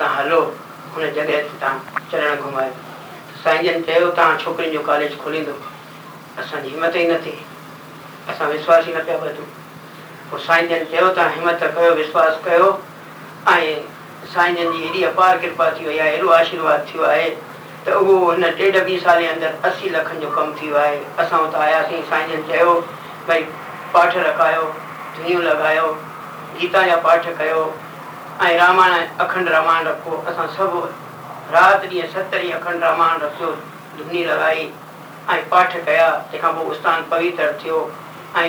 त 0.00 0.10
हलो 0.16 0.40
उन 0.96 1.06
जगह 1.10 1.26
ते 1.36 1.40
तव्हां 1.60 1.78
चरण 2.12 2.40
घुमायो 2.40 2.74
साईं 3.44 3.62
जन 3.66 3.80
चयो 3.86 4.10
तव्हां 4.16 4.36
छोकिरियुनि 4.38 4.76
जो 4.78 4.82
कॉलेज 4.86 5.18
खुलींदो 5.22 5.52
असांजी 6.40 6.68
हिमत 6.70 6.96
ई 6.96 7.06
न 7.10 7.16
थिए 7.24 7.38
असां 8.32 8.48
विश्वासु 8.50 8.90
ई 8.90 8.94
न 8.94 9.00
पिया 9.06 9.16
बचूं 9.24 9.46
पोइ 10.30 10.40
साईं 10.46 10.68
जन 10.72 10.84
चयो 10.92 11.08
तव्हां 11.16 11.32
हिमत 11.38 11.64
कयो 11.78 11.90
विश्वासु 12.00 12.44
कयो 12.44 12.68
ऐं 13.52 13.80
साईं 14.34 14.54
जन 14.60 14.70
जी 14.76 14.84
हेॾी 14.84 15.02
अपार 15.10 15.38
कृपा 15.46 15.68
थी 15.78 15.86
वई 15.88 15.98
आहे 15.98 16.14
हेॾो 16.16 16.28
आशीर्वाद 16.38 16.86
थियो 16.92 17.02
आहे 17.10 17.28
त 17.86 17.98
उहो 18.02 18.30
हिन 18.30 18.44
ॾेढ 18.46 18.76
ॿीं 18.88 18.98
साल 19.08 19.20
जे 19.22 19.26
अंदरि 19.28 19.70
असी 19.70 19.90
लखनि 19.98 20.20
जो 20.26 20.30
कमु 20.38 20.54
थियो 20.62 20.76
आहे 20.86 21.02
असां 21.22 21.40
हुतां 21.46 21.60
आयासीं 21.66 22.02
साईं 22.14 22.30
जन 22.32 22.48
चयो 22.52 22.80
भई 23.28 23.42
पाठ 23.94 24.16
रखायो 24.30 24.70
धीअ 25.22 25.40
लॻायो 25.50 25.92
गीता 26.60 26.82
जा 26.92 26.96
पाठ 27.10 27.28
कयो 27.38 27.70
ऐं 28.44 28.56
रामायण 28.66 29.04
अखंड 29.26 29.48
रामायण 29.58 29.86
रखो 29.94 30.24
असां 30.30 30.46
सभु 30.58 30.86
राति 31.52 31.86
ॾींहुं 31.88 32.08
सत 32.12 32.34
ॾींहं 32.34 32.52
अखंड 32.58 32.82
रामायण 32.84 33.18
रखियो 33.20 33.48
धुनी 33.96 34.20
लॻाई 34.26 34.62
ऐं 35.30 35.34
पाठ 35.48 35.74
कया 35.86 36.04
तंहिंखां 36.10 36.50
पोइ 36.56 36.66
उस्तान 36.74 37.00
पवित्र 37.10 37.48
थियो 37.64 37.80
ऐं 38.42 38.44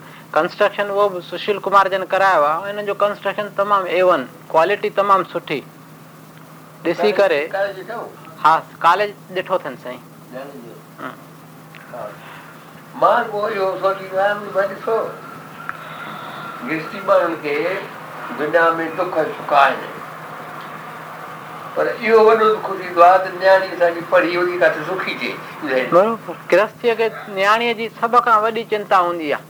construction 0.33 0.87
वो 0.97 1.07
भी 1.13 1.19
सुशील 1.29 1.57
कुमार 1.63 1.87
जन 1.91 2.03
कराया 2.11 2.35
हुआ 2.37 2.69
इन 2.69 2.81
जो 2.89 2.93
कंस्ट्रक्शन 2.99 3.49
तमाम 3.57 3.87
एवन 4.01 4.21
क्वालिटी 4.51 4.89
तमाम 4.99 5.23
सुठी 5.31 5.59
देसी 6.83 7.11
करे 7.17 7.39
हां 8.43 8.57
कॉलेज 8.85 9.11
देखो 9.39 9.57
थन 9.65 9.75
साईं 9.83 11.11
मार 13.01 13.27
वो 13.33 13.47
यो 13.57 13.69
सोची 13.81 14.09
राम 14.15 14.39
बड़ी 14.55 14.75
सो 14.87 14.97
गिस्ती 16.69 17.05
मारन 17.11 17.35
के 17.45 17.57
गड्डा 18.39 18.69
में 18.79 18.87
तो 18.97 19.09
चुका 19.23 19.65
है 19.65 19.89
पर 21.77 21.95
यो 22.07 22.19
वडो 22.29 22.49
दुख 22.55 22.69
दी 22.77 22.89
बात 22.99 23.27
न्याणी 23.39 23.75
सादी 23.79 24.01
पढ़ी 24.15 24.35
होगी 24.35 24.57
का 24.63 24.71
सुखी 24.83 25.15
थे 25.21 25.85
बरोबर 25.99 26.65
के 26.97 27.09
न्याणी 27.35 27.73
जी 27.83 27.89
वडी 28.03 28.63
चिंता 28.75 28.97
हुंदी 29.07 29.29
है 29.31 29.49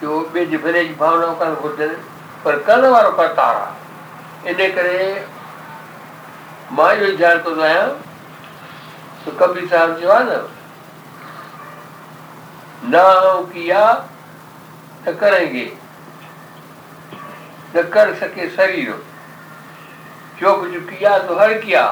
जो 0.00 0.10
ॿिए 0.34 0.44
जे 0.46 0.56
भले 0.64 0.84
जी 0.84 0.94
भावना 0.94 1.32
करणु 1.38 1.54
घुरिजनि 1.66 1.94
पर 2.44 2.58
कल 2.62 2.84
वारो 2.90 3.10
करतार 3.16 3.54
आहे 3.56 4.50
इन 4.50 4.74
करे 4.74 4.98
मां 6.78 6.88
इहो 6.94 7.06
ई 7.12 7.16
ध्यानु 7.16 7.40
कंदो 7.44 7.62
आहियां 7.62 7.86
त 9.26 9.36
कबीर 9.42 9.68
साहिब 9.68 9.94
जो 10.00 10.10
आहे 10.16 10.24
न 12.92 13.46
किया 13.54 13.80
त 15.06 15.16
करे 15.24 15.64
न 17.76 17.88
कर 17.96 18.14
सके 18.26 18.48
शरीर 18.58 18.92
जो 20.42 20.56
कुझु 20.62 20.80
किया 20.92 21.16
त 21.18 21.40
हर 21.40 21.58
किया 21.66 21.86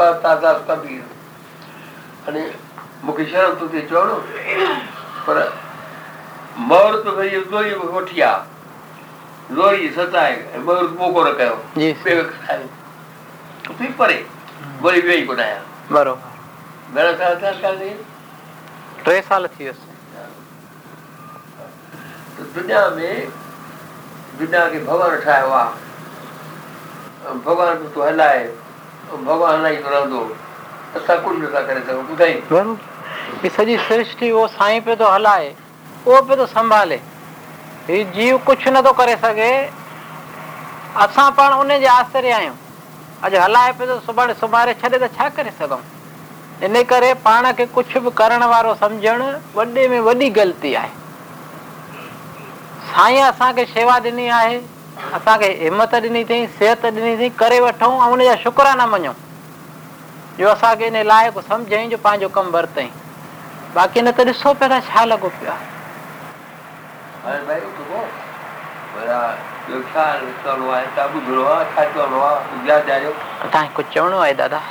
करतादास 0.00 0.64
कबीर 0.70 1.02
हाणे 2.28 2.48
मूंखे 3.06 3.28
शर्म 3.34 3.60
थो 3.62 3.68
थिए 3.74 3.86
चवणो 3.88 4.22
पर 5.26 5.40
मर्द 6.58 7.06
भई 7.16 7.38
गोई 7.50 7.72
वठिया 7.92 8.30
लोरी 9.52 9.88
सताए 9.98 10.60
मर 10.66 10.82
मोको 10.98 11.22
रखयो 11.24 11.54
जी 11.78 11.92
पे 12.04 12.16
खाए 12.30 12.64
तू 13.66 13.86
परे 13.98 14.18
वरी 14.82 15.00
वेई 15.08 15.22
को 15.26 15.34
नया 15.38 15.62
बरो 15.92 16.18
मेरा 16.96 17.12
साल 17.20 17.38
साल 17.44 17.60
का 17.62 17.70
नहीं 17.78 17.94
तो 19.06 19.20
साल 19.28 19.46
थी 19.58 19.68
उस 19.70 19.80
तो 22.36 22.44
दुनिया 22.60 22.88
में 22.96 23.30
दुनिया 24.38 24.68
के 24.72 24.84
भगवान 24.84 25.16
ठाए 25.24 25.46
हुआ 25.46 25.64
भगवान 27.46 27.88
तो 27.94 28.04
हलाए 28.08 28.44
भगवान 29.14 29.60
नहीं 29.66 29.78
तो 29.82 29.88
रह 29.94 31.00
असा 31.00 31.16
कुल 31.24 31.36
नहीं 31.42 31.64
करे 31.66 31.80
तो 31.92 32.00
बुधाई 32.12 32.32
ये 33.44 33.48
सजी 33.56 33.76
सृष्टि 33.88 34.30
वो 34.32 34.46
साईं 34.60 34.80
पे 34.84 34.96
तो 35.02 35.06
हलाए 35.12 35.54
उहो 36.06 36.20
पियो 36.22 36.36
थो 36.42 36.46
संभाले 36.50 37.00
हीउ 37.88 38.04
जीव 38.14 38.38
कुझु 38.46 38.70
नथो 38.70 38.92
करे 39.00 39.16
सघे 39.24 39.52
असां 41.04 41.30
पाण 41.32 41.52
उन 41.54 41.68
जे 41.80 41.86
आसिरे 41.86 42.30
आहियूं 42.38 42.54
अॼु 43.26 43.38
हलाए 43.42 43.72
पियो 43.78 43.96
त 43.98 44.02
सुभाणे 44.06 44.34
सुम्हारे 44.42 44.74
छॾे 44.82 44.88
त 44.98 45.10
छा 45.18 45.28
करे 45.38 45.50
सघूं 45.58 45.78
इन 46.66 46.82
करे 46.90 47.12
पाण 47.26 47.52
खे 47.58 47.66
कुझु 47.78 48.00
बि 48.00 48.10
करण 48.18 48.42
वारो 48.52 48.74
सम्झणु 48.82 49.30
वॾे 49.54 49.86
में 49.94 50.00
वॾी 50.08 50.28
ग़लती 50.38 50.74
आहे 50.82 50.90
साईं 52.92 53.22
असांखे 53.22 53.64
शेवा 53.66 53.98
ॾिनी 54.04 54.28
आहे 54.42 54.56
असांखे 55.14 55.52
हिमत 55.62 55.94
ॾिनी 55.94 56.22
अथई 56.22 56.46
सिहत 56.58 56.84
ॾिनी 56.84 57.12
अथई 57.14 57.28
करे 57.38 57.60
वठूं 57.60 57.92
ऐं 58.04 58.08
उनजा 58.12 58.34
शुकराना 58.42 58.86
मञूं 58.94 59.12
जो 60.38 60.48
असांखे 60.54 60.86
इन 60.86 60.96
लाइक़ु 61.12 61.40
सम्झई 61.50 61.86
जो 61.94 61.96
पंहिंजो 62.04 62.28
कमु 62.38 62.50
वरितई 62.56 62.88
बाक़ी 63.74 64.00
न 64.06 64.10
त 64.18 64.26
ॾिसो 64.30 64.52
पिया 64.62 64.80
छा 64.88 65.04
लॻो 65.04 65.28
पियो 65.38 65.50
आहे 65.52 65.71
અને 67.30 67.42
ભાઈ 67.48 67.68
તું 67.86 68.06
બધા 68.92 69.26
વ્યવસાય 69.66 70.30
ચાલુ 70.44 70.64
હોય 70.70 70.86
સાબુ 70.94 71.18
ધોળવા 71.26 71.58
ખાચો 71.74 72.04
રોવા 72.12 72.38
ઉજા 72.56 72.78
જાયો 72.88 73.12
તાય 73.56 73.70
કુચવણો 73.76 74.16
હોય 74.22 74.34
દાદા 74.38 74.62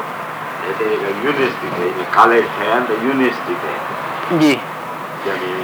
એટલે 0.69 0.88
યુનિવર્સિટી 1.03 1.73
થઈ 1.97 2.07
કાલેજ 2.17 2.47
થયા 2.57 2.80
તો 2.93 2.97
યુનિવર્સિટી 3.03 3.57
થઈ 3.65 4.38
જી 4.41 4.57
જેની 5.26 5.59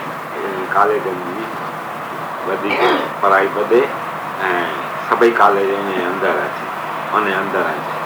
કાલેજની 0.75 1.47
બધી 2.43 2.77
પઢાઈ 3.23 3.49
બધે 3.57 3.81
સભી 5.09 5.33
કાલેજની 5.41 6.05
અંદર 6.13 6.35
હતી 6.43 6.71
અને 7.21 7.33
અંદર 7.41 7.65
હતી 7.71 7.99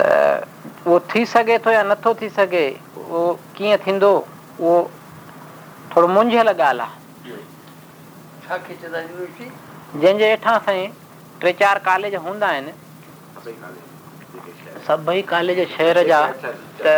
त 0.00 0.10
उहो 0.86 0.98
थी 1.14 1.24
सघे 1.30 1.56
थो 1.66 1.70
या 1.78 1.80
नथो 1.92 2.12
थी 2.22 2.28
सघे 2.42 2.64
उहो 3.06 3.22
कीअं 3.56 3.78
थींदो 3.86 4.10
उहो 4.18 4.76
थोरो 5.94 6.06
मुंझियल 6.18 6.48
ॻाल्हि 6.54 6.86
आहे 8.50 8.74
जंहिंजे 9.94 10.28
हेठां 10.30 10.58
साईं 10.66 10.90
टे 11.42 11.52
चारि 11.60 11.80
कॉलेज 11.84 12.12
हूंदा 12.26 12.46
आहिनि 12.54 12.72
सभई 14.88 15.22
कॉलेज 15.32 15.60
शहर 15.70 16.00
जा 16.08 16.20
त 16.84 16.92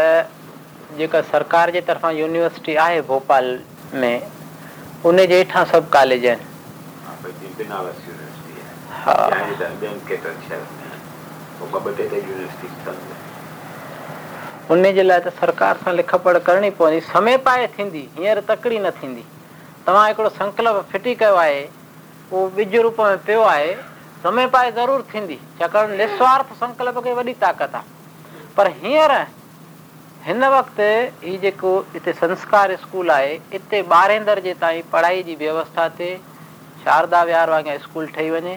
जेका 0.99 1.21
सरकार 1.31 1.71
जे 1.79 1.81
तरफ़ां 1.89 2.13
यूनिवर्सिटी 2.15 2.75
आहे 2.85 3.01
भोपाल 3.09 3.49
में 3.95 4.15
उन 4.21 5.11
उन 5.11 5.17
जे 5.19 5.27
जे 5.27 5.37
हेठां 5.39 5.63
सभु 5.73 5.91
कॉलेज 5.97 6.25
आहिनि 6.35 7.67
लाइ 15.03 15.19
त 15.21 15.33
सरकार 15.41 15.81
सां 15.85 15.93
लिख 15.97 16.15
पढ़ 16.29 16.39
करणी 16.51 16.71
पवंदी 16.77 17.01
समय 17.13 17.37
पाए 17.51 17.67
थींदी 17.79 18.05
हींअर 18.19 18.41
तकड़ी 18.49 18.79
न 18.79 18.91
थींदी 19.03 19.27
तव्हां 19.87 20.03
हिकिड़ो 20.09 20.29
संकल्प 20.43 20.75
फिटी 20.93 21.13
कयो 21.23 21.35
आहे 21.45 21.63
उहो 22.33 22.49
ॿिज 22.59 22.75
रूप 22.83 23.01
में 23.01 23.17
पियो 23.25 23.41
आहे 23.43 23.73
समय 24.23 24.47
पाए 24.53 24.71
ज़रूरु 24.73 25.03
थींदी 25.15 25.35
छाकाणि 25.59 25.97
निस्वार्थ 25.97 26.53
संकल्प 26.61 26.99
खे 27.05 27.13
वॾी 27.15 27.33
ताक़त 27.41 27.75
आहे 27.77 28.45
पर 28.57 28.67
हींअर 28.83 29.13
हिन 30.27 30.45
वक़्तु 30.55 30.83
हीउ 31.25 31.41
जेको 31.41 31.73
हिते 31.95 32.13
संस्कार 32.21 32.75
स्कूल 32.85 33.11
आहे 33.11 33.33
हिते 33.53 33.83
ॿारहें 33.91 34.25
दर्जे 34.27 34.55
ताईं 34.63 34.83
पढ़ाई 34.93 35.23
जी 35.23 35.35
व्यवस्था 35.43 35.89
थिए 35.99 36.17
शारदा 36.85 37.23
विहार 37.33 37.51
वांगुरु 37.51 37.79
स्कूल 37.89 38.07
ठही 38.17 38.31
वञे 38.37 38.55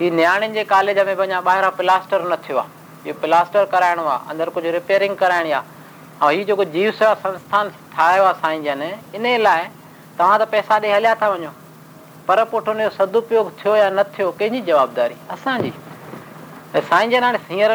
हीअ 0.00 0.12
नियाणियुनि 0.18 0.54
जे 0.58 0.64
कॉलेज 0.74 0.98
में 1.06 1.14
वञा 1.22 1.40
ॿाहिरां 1.50 1.70
प्लास्टर 1.80 2.28
न 2.32 2.36
थियो 2.46 2.58
आहे 2.64 3.08
इहो 3.10 3.18
प्लास्टर 3.26 3.64
कराइणो 3.74 4.04
आहे 4.12 4.30
अंदरि 4.30 4.50
कुझु 4.60 4.70
रिपेयरिंग 4.78 5.16
कराइणी 5.24 5.52
आहे 5.58 6.26
ऐं 6.28 6.30
हीउ 6.30 6.44
जेको 6.52 6.64
जीव 6.78 6.90
सेवा 7.00 7.14
संस्थान 7.26 7.68
ठाहियो 7.96 8.24
आहे 8.30 8.34
साईं 8.46 8.62
जन 8.70 8.82
इन 9.18 9.26
लाइ 9.48 9.66
तव्हां 10.18 10.38
त 10.44 10.50
पैसा 10.56 10.80
ॾेई 10.86 10.92
हलिया 10.98 11.14
था 11.22 11.28
वञो 11.36 11.52
पर 12.28 12.44
पुठ 12.50 12.68
हुन 12.68 12.78
जो 12.82 12.88
सदुपपयोगु 12.90 13.50
थियो 13.62 13.74
या 13.76 13.88
न 13.90 14.02
थियो 14.16 14.30
कंहिंजी 14.38 14.60
जवाबदारी 14.72 15.14
असांजी 15.30 15.72
ऐं 16.74 16.80
साईं 16.80 17.10
जन 17.10 17.24
हाणे 17.24 17.38
हींअर 17.48 17.70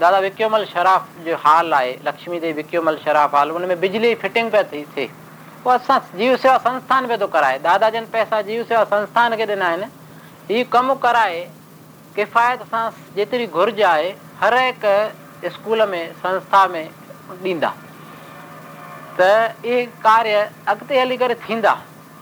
दादा 0.00 0.18
विकियोमल 0.26 0.64
शराफ 0.72 1.08
जो 1.26 1.36
हाल 1.44 1.72
आहे 1.74 1.96
लक्ष्मी 2.06 2.38
देवी 2.40 2.52
विकियोमल 2.62 2.96
शराफ 3.04 3.34
हाल 3.34 3.50
हुन 3.50 3.64
में 3.68 3.80
बिजली 3.80 4.08
जी 4.08 4.14
फिटिंग 4.22 4.50
पिया 4.50 4.62
थी 4.72 4.82
थिए 4.96 5.06
उहो 5.08 5.70
असां 5.74 5.98
जीव 6.18 6.36
सेवा 6.36 6.56
संस्थान 6.68 7.06
पियो 7.06 7.18
थो 7.22 7.26
कराए 7.32 7.58
दादा 7.64 7.90
जन 7.96 8.06
पैसा 8.12 8.40
जीव 8.50 8.62
सेवा 8.68 8.84
संस्थान 8.94 9.34
खे 9.36 9.46
ॾिना 9.54 9.66
आहिनि 9.68 9.86
हीउ 10.52 10.64
कमु 10.72 10.94
कराए 11.06 11.40
किफ़ायत 12.16 12.60
सां 12.74 12.88
जेतिरी 13.16 13.46
घुर्ज 13.46 13.82
आहे 13.94 14.14
हर 14.42 14.54
हिकु 14.62 15.48
स्कूल 15.56 15.86
में 15.90 16.04
संस्था 16.22 16.66
में 16.76 16.84
ॾींदा 17.42 17.72
त 19.20 19.30
इहे 19.64 19.84
कार्य 20.08 20.48
अॻिते 20.68 21.00
हली 21.00 21.16
करे 21.24 21.34
थींदा 21.48 21.74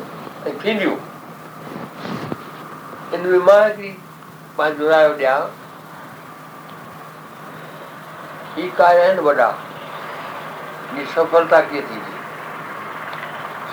ही 8.57 8.65
का 8.79 8.87
आहिनि 8.89 11.05
सफलता 11.15 11.59
कीअं 11.71 11.85
थींदी 11.89 12.17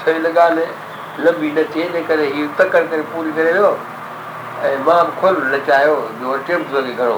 सही 0.04 0.20
लंबी 1.26 1.50
न 1.52 1.54
थिए 1.76 1.88
तकड़ि 1.88 2.04
करे 2.08 3.04
पूरी 3.14 3.32
करे 3.40 3.54
वियो 3.54 3.72
ऐं 4.68 4.78
मां 4.86 5.02
बि 5.08 5.12
खोल 5.22 5.36
न 5.56 5.58
चाहियो 5.70 5.96
जो 6.22 6.30
अचे 6.38 6.54
बि 6.58 6.64
थो 6.74 6.80
लॻे 6.82 6.94
घणो 6.96 7.18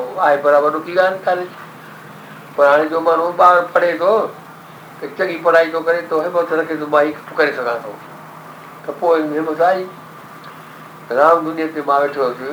आहे 0.00 0.36
पर 0.44 0.54
वॾो 0.62 0.78
की 0.84 0.92
ॻाल्हि 0.98 1.20
कान्हे 1.24 1.44
पर 2.56 2.66
हाणे 2.68 2.84
जो 2.88 3.00
माण्हू 3.00 3.30
ॿार 3.40 3.60
पढ़े 3.74 3.92
थो 3.98 4.10
त 5.02 5.10
चङी 5.18 5.36
पढ़ाई 5.46 5.70
थो 5.72 5.80
करे 5.88 6.00
थो 6.10 6.16
हिमत 6.22 6.50
रखे 6.60 6.74
थो 6.80 6.86
मां 6.94 7.02
हीउ 7.06 7.36
करे 7.36 7.52
सघां 7.56 7.76
थो 7.84 7.92
त 8.86 8.86
पोइ 9.00 9.18
हिमत 9.36 9.60
आई 9.70 9.80
राम 11.20 11.36
दुनिया 11.44 11.66
ते 11.76 11.82
मां 11.90 11.98
वेठो 12.04 12.22
हुउसि 12.24 12.50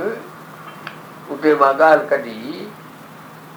उते 1.35 1.51
मां 1.63 1.71
ॻाल्हि 1.79 2.05
कढी 2.11 2.37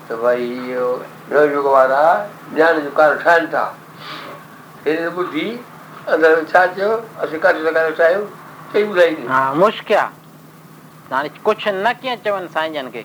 त 0.08 0.18
भई 0.22 0.46
इहो 0.70 0.88
नव 1.32 1.44
युग 1.56 1.66
वारा 1.76 2.02
ज्ञान 2.54 2.74
जो 2.86 2.90
कारण 3.02 3.18
ठाहिनि 3.26 3.52
था 3.56 3.66
हिन 4.86 5.04
ॿुधी 5.24 5.46
अंदरि 6.14 6.40
छा 6.54 6.64
चयो 6.66 6.90
असीं 7.26 7.38
करे 7.46 7.62
सघंदा 7.70 7.88
चाहियूं 8.02 8.24
चई 8.72 8.82
ॿुधाईंदी 8.90 9.24
कुझु 11.48 11.70
न 11.86 11.88
कीअं 12.02 12.16
चवनि 12.26 12.48
साईं 12.58 12.72
जन 12.74 12.88
खे 12.98 13.04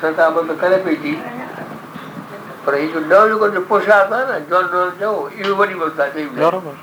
સંત 0.00 0.18
આ 0.24 0.28
બધું 0.36 0.54
કરે 0.62 0.78
પૈકી 0.86 1.12
પણ 2.64 2.72
એ 2.82 2.86
જો 2.92 3.00
ડલ 3.10 3.28
જો 3.56 3.60
પોશાક 3.70 4.06
હોય 4.14 4.24
ને 4.32 4.36
જો 4.50 4.58
ડલ 4.72 4.88
જવું 5.00 5.20
એ 5.42 5.56
વડી 5.62 5.76
બોલતા 5.82 6.06
બરોબર 6.44 6.76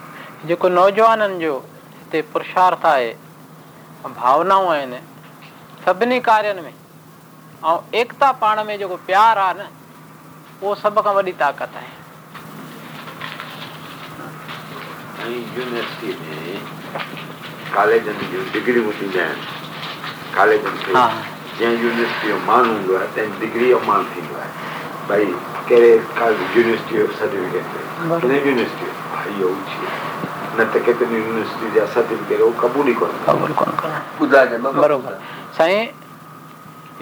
जेको 0.49 0.67
नौजवाननि 0.77 1.37
जो 1.43 1.51
हिते 1.99 2.19
पुरुषार्थ 2.31 2.81
आहे 2.89 3.07
भावनाऊं 4.17 4.67
आहिनि 4.73 4.99
सभिनी 5.85 6.17
कार्यनि 6.27 6.61
में 6.65 6.75
ऐं 7.69 7.73
एकता 8.01 8.29
पाण 8.41 8.57
में 8.69 8.73
जेको 8.81 8.97
प्यार 9.09 9.39
आहे 9.45 9.53
न 9.59 9.63
उहो 10.61 10.73
सभ 10.83 10.99
खां 11.05 11.13
वॾी 11.17 11.33
ताक़त 11.43 11.71
आहे 11.81 11.91
यूनिवर्सिटी 15.57 16.13
में 16.23 17.13
कॉलेजनि 17.77 18.27
जूं 18.33 18.43
डिग्रियूं 18.57 18.91
थींदियूं 18.99 19.25
आहिनि 19.29 20.35
कॉलेजनि 20.37 20.79
साईं 21.57 21.77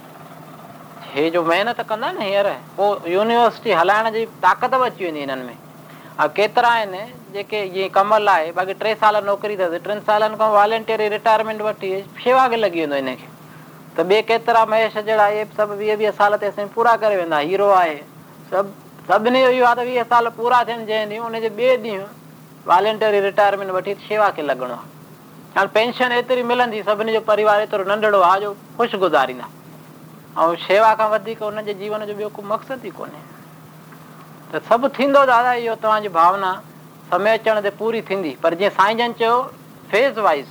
हे 1.13 1.29
जो 1.29 1.41
महिनत 1.43 1.79
कंदा 1.87 2.11
न 2.11 2.21
हींअर 2.21 2.47
पोइ 2.75 3.11
यूनिवर्सिटी 3.13 3.71
हलाइण 3.75 4.09
जी 4.11 4.25
ताक़त 4.43 4.75
बि 4.79 4.85
अची 4.89 5.03
वेंदी 5.03 5.19
हिननि 5.19 5.43
में 5.43 5.57
ऐं 6.23 6.27
केतिरा 6.37 6.69
आहिनि 6.75 7.01
जेके 7.33 7.65
जीअं 7.73 7.89
कमल 7.97 8.23
लाइ 8.25 8.51
बाक़ी 8.55 8.73
टे 8.83 8.93
साल 9.01 9.17
नौकिरी 9.25 9.55
अथसि 9.63 9.79
टिनि 9.87 10.01
सालनि 10.07 10.37
खां 10.39 10.49
वॉलेंटरी 10.51 11.07
रिटायरमेंट 11.15 11.61
वठी 11.67 11.91
शेवा 12.23 12.47
खे 12.51 12.57
लॻी 12.63 12.69
वेंदो 12.85 12.95
हिनखे 12.95 13.27
त 13.97 14.01
ॿिए 14.11 14.21
केतिरा 14.31 14.65
महेश 14.71 14.93
जहिड़ा 14.97 15.27
इहे 15.27 15.45
सभु 15.59 15.73
वीह 15.83 15.95
वीह 16.01 16.11
साल 16.23 16.35
ते 16.39 16.45
असां 16.55 16.67
पूरा 16.79 16.95
करे 17.03 17.15
वेंदा 17.17 17.37
हीरो 17.47 17.67
आहे 17.81 17.95
सभु 18.55 19.11
सभिनी 19.11 19.41
जो 19.43 19.49
इहो 19.59 19.65
आहे 19.67 19.75
त 19.75 19.85
वीह 19.91 20.03
साल 20.15 20.29
पूरा 20.39 20.63
थियनि 20.71 20.85
जंहिं 20.91 21.19
ॾींहुं 21.21 21.31
ॿिए 21.57 21.75
ॾींहुं 21.91 22.07
वॉलेंटरी 22.73 23.19
रिटायरमेंट 23.31 23.71
वठी 23.77 23.95
शेवा 24.09 24.29
खे 24.37 24.47
लॻणो 24.47 24.73
आहे 24.81 25.55
हाणे 25.55 25.75
पेंशन 25.79 26.11
एतिरी 26.23 26.43
मिलंदी 26.53 26.83
सभिनी 26.91 27.13
जो 27.19 27.29
परिवार 27.33 27.61
एतिरो 27.61 27.83
नंढड़ो 27.95 28.21
आहे 28.35 28.39
जो 28.41 28.53
ख़ुशि 28.77 28.97
गुज़ारींदा 29.07 29.47
ऐं 30.39 30.55
शेवा 30.55 30.93
खां 30.95 31.09
वधीक 31.11 31.41
हुनजे 31.43 31.73
जीवन 31.75 32.05
जो 32.07 32.13
ॿियो 32.15 32.27
को 32.31 32.41
मक़सदु 32.47 32.87
ई 32.87 32.91
कोन्हे 32.95 33.19
त 34.55 34.63
सभु 34.67 34.87
थींदो 34.95 35.25
दादा 35.27 35.53
इहो 35.59 35.75
तव्हांजी 35.83 36.09
भावना 36.15 36.51
समय 37.11 37.37
अचण 37.37 37.59
ते 37.63 37.69
पूरी 37.75 38.01
थींदी 38.09 38.31
पर 38.43 38.53
जीअं 38.55 38.69
साईं 38.71 38.97
जन 38.97 39.11
चयो 39.19 39.41
फेज़ 39.91 40.19
वाइस 40.23 40.47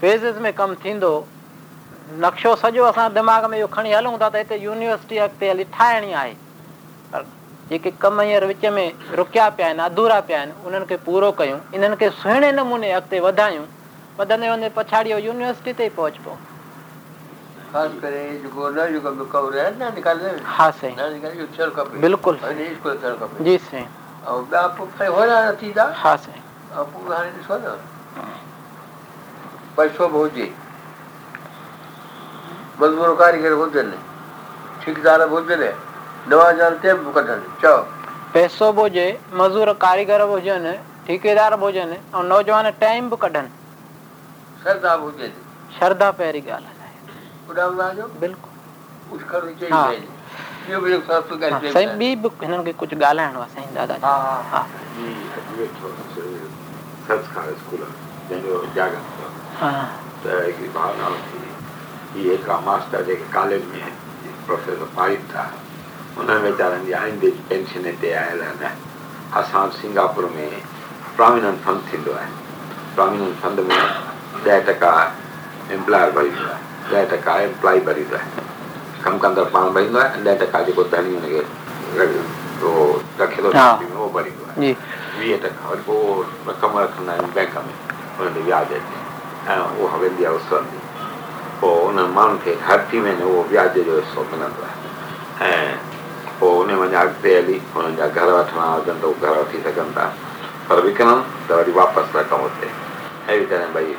फेज़िस 0.00 0.36
में 0.42 0.52
कमु 0.58 0.74
थींदो 0.84 1.12
नक्शो 2.26 2.54
सॼो 2.58 2.84
असां 2.90 3.08
दिमाग़ 3.14 3.46
में 3.50 3.58
इहो 3.58 3.66
खणी 3.70 3.92
हलूं 3.92 4.16
था 4.18 4.28
त 4.34 4.42
हिते 4.42 4.56
यूनिवर्सिटी 4.66 5.18
अॻिते 5.22 5.50
हली 5.50 5.64
ठाहिणी 5.78 6.12
आहे 6.18 6.34
पर 7.12 7.22
जेके 7.70 7.90
कम 8.02 8.20
हींअर 8.20 8.44
विच 8.50 8.64
में 8.74 8.92
रुकिया 9.22 9.48
पिया 9.54 9.66
आहिनि 9.66 9.82
अधूरा 9.88 10.20
पिया 10.26 10.38
आहिनि 10.40 10.54
उन्हनि 10.66 10.86
खे 10.90 10.96
पूरो 11.06 11.30
कयूं 11.38 11.58
इन्हनि 11.74 11.96
खे 12.02 12.10
सुहिणे 12.18 12.52
नमूने 12.58 12.90
अॻिते 12.98 13.20
वधायूं 13.30 13.64
वधंदे 14.20 14.48
वधंदे 14.50 14.68
पछाड़ी 14.78 15.10
यूनिवर्सिटी 15.30 15.72
ते 15.78 15.84
ई 15.86 15.94
पहुचबो 16.02 16.36
खास 17.72 17.90
करे 18.02 18.20
जो 18.42 18.68
ना 18.76 18.84
जो 18.96 19.00
कभी 19.04 19.24
कवर 19.32 19.56
है 19.58 19.70
ना 19.78 19.88
निकाल 19.94 20.18
दे 20.24 20.28
हाँ 20.56 20.70
सही 20.80 20.92
ना 20.96 21.08
निकाल 21.12 21.32
जो 21.40 21.46
चल 21.56 21.70
का 21.76 21.82
बिल्कुल 22.04 22.34
नहीं 22.42 22.64
हाँ, 22.64 22.72
इसको 22.72 22.94
चल 23.02 23.16
का 23.20 23.26
जी 23.44 23.56
सही 23.68 23.84
और 24.26 24.54
आपको 24.54 24.86
फिर 24.98 25.06
हो 25.12 25.22
रहा 25.28 25.40
नतीजा 25.50 25.84
हाँ 26.02 26.16
सही 26.24 26.40
आपको 26.80 26.98
कहानी 27.08 27.30
तो 27.30 27.42
सुना 27.48 27.74
पैसो 29.76 30.08
भोजी 30.16 30.46
मजबूर 32.80 33.14
कारीगर 33.20 33.54
भोजन 33.60 33.86
है 33.92 33.98
ठेकेदार 34.84 35.26
भोजन 35.34 35.62
है 35.62 35.72
नवा 36.32 36.50
जानते 36.62 36.88
हैं 36.88 36.94
मुकदन 37.04 37.42
चौ 37.62 37.76
पैसो 38.38 38.72
भोजे 38.80 39.06
मजदूर 39.42 39.72
कारीगर 39.84 40.26
भोजन 40.32 40.72
ठेकेदार 41.06 41.56
भोजन 41.66 41.96
और 42.14 42.24
नौजवान 42.32 42.70
टाइम 42.80 43.10
बि 43.10 43.16
कढनि 43.22 43.48
श्रद्धा 44.64 44.96
भोजन 45.04 45.32
श्रद्धा 45.78 46.10
पहिरीं 46.18 46.42
ॻाल्हि 46.52 46.76
बिल्कुल 47.48 48.52
हाँ, 59.58 59.72
हाँ 59.72 59.96
साईं 60.26 60.68
मास्टर 62.64 63.02
जेके 63.06 63.32
कॉलेज 63.32 63.64
में 63.72 63.84
प्रोफेसर 64.46 64.84
पारित 64.96 65.22
था 65.34 65.42
हुन 66.18 66.30
वीचारनि 66.44 66.80
जी 66.86 66.92
आहिनि 67.00 67.30
पेंशन 67.48 67.84
हिते 67.86 68.10
आयल 68.12 68.40
आहिनि 68.42 68.70
असां 69.40 69.64
सिंगापुर 69.80 70.24
में 70.36 70.52
प्रोमिनंट 71.16 71.58
फंड 71.64 71.80
थींदो 71.92 72.12
आहे 72.12 72.30
प्रोमिनंट 72.94 73.34
फंड 73.44 73.56
में 73.70 73.82
ॾह 74.50 74.58
टका 74.68 74.90
एम्प्लॉयर 75.76 76.08
भरींदो 76.16 76.46
आहे 76.52 76.66
ॾह 76.96 77.02
टका 77.08 77.32
एम्प्लॉई 77.46 77.80
भरींदो 77.86 78.14
आहे 78.16 78.42
कमु 79.04 79.18
कंदड़ 79.24 79.42
पाण 79.56 79.68
भरींदो 79.72 79.98
आहे 80.02 80.22
ॾह 80.30 80.36
टका 80.42 80.60
जेको 80.68 80.82
तॾहिं 80.94 81.12
हुनखे 81.14 81.40
रखे 83.20 83.40
थोरी 83.42 83.92
उहो 83.96 84.08
भरींदो 84.14 84.46
आहे 84.52 84.70
वीह 85.22 85.36
टका 85.44 85.68
वरी 85.72 85.84
पोइ 85.88 86.24
रक़म 86.48 86.78
रखंदा 86.78 87.12
आहिनि 87.12 87.30
बैंक 87.38 87.54
में 87.66 87.76
हुनजे 88.18 88.44
व्याज 88.48 88.72
ते 88.72 88.80
ऐं 89.54 89.58
उहो 89.58 89.98
वेंदी 90.04 90.24
आहे 90.24 90.34
उस 90.40 90.52
उसी 90.60 90.80
पोइ 91.60 91.86
उन 91.90 92.00
माण्हुनि 92.16 92.42
खे 92.46 92.56
हर 92.70 92.84
थी 92.92 93.00
महीने 93.06 93.24
उहो 93.34 93.44
व्याज 93.52 93.78
जो 93.92 94.00
हिसो 94.00 94.24
मिलंदो 94.32 94.66
आहे 94.70 95.52
ऐं 95.54 95.76
पोइ 96.40 96.54
उन 96.66 96.72
वञा 96.84 97.00
अॻिते 97.12 97.36
हली 97.38 97.60
हुननि 97.76 97.96
जा 98.02 98.08
घर 98.18 98.38
वठणा 98.40 98.68
हुजनि 98.74 99.00
त 99.04 99.10
उहे 99.14 99.26
घर 99.28 99.38
वठी 99.40 99.62
सघनि 99.68 99.94
था 100.02 100.08
पर 100.70 100.82
विकिणनि 100.90 101.22
त 101.50 101.60
वरी 101.64 101.80
वापसि 101.80 102.16
वठूं 102.18 102.42
हुते 102.48 102.72
अहिड़ी 103.26 103.52
तरह 103.54 103.72
भई 103.80 103.92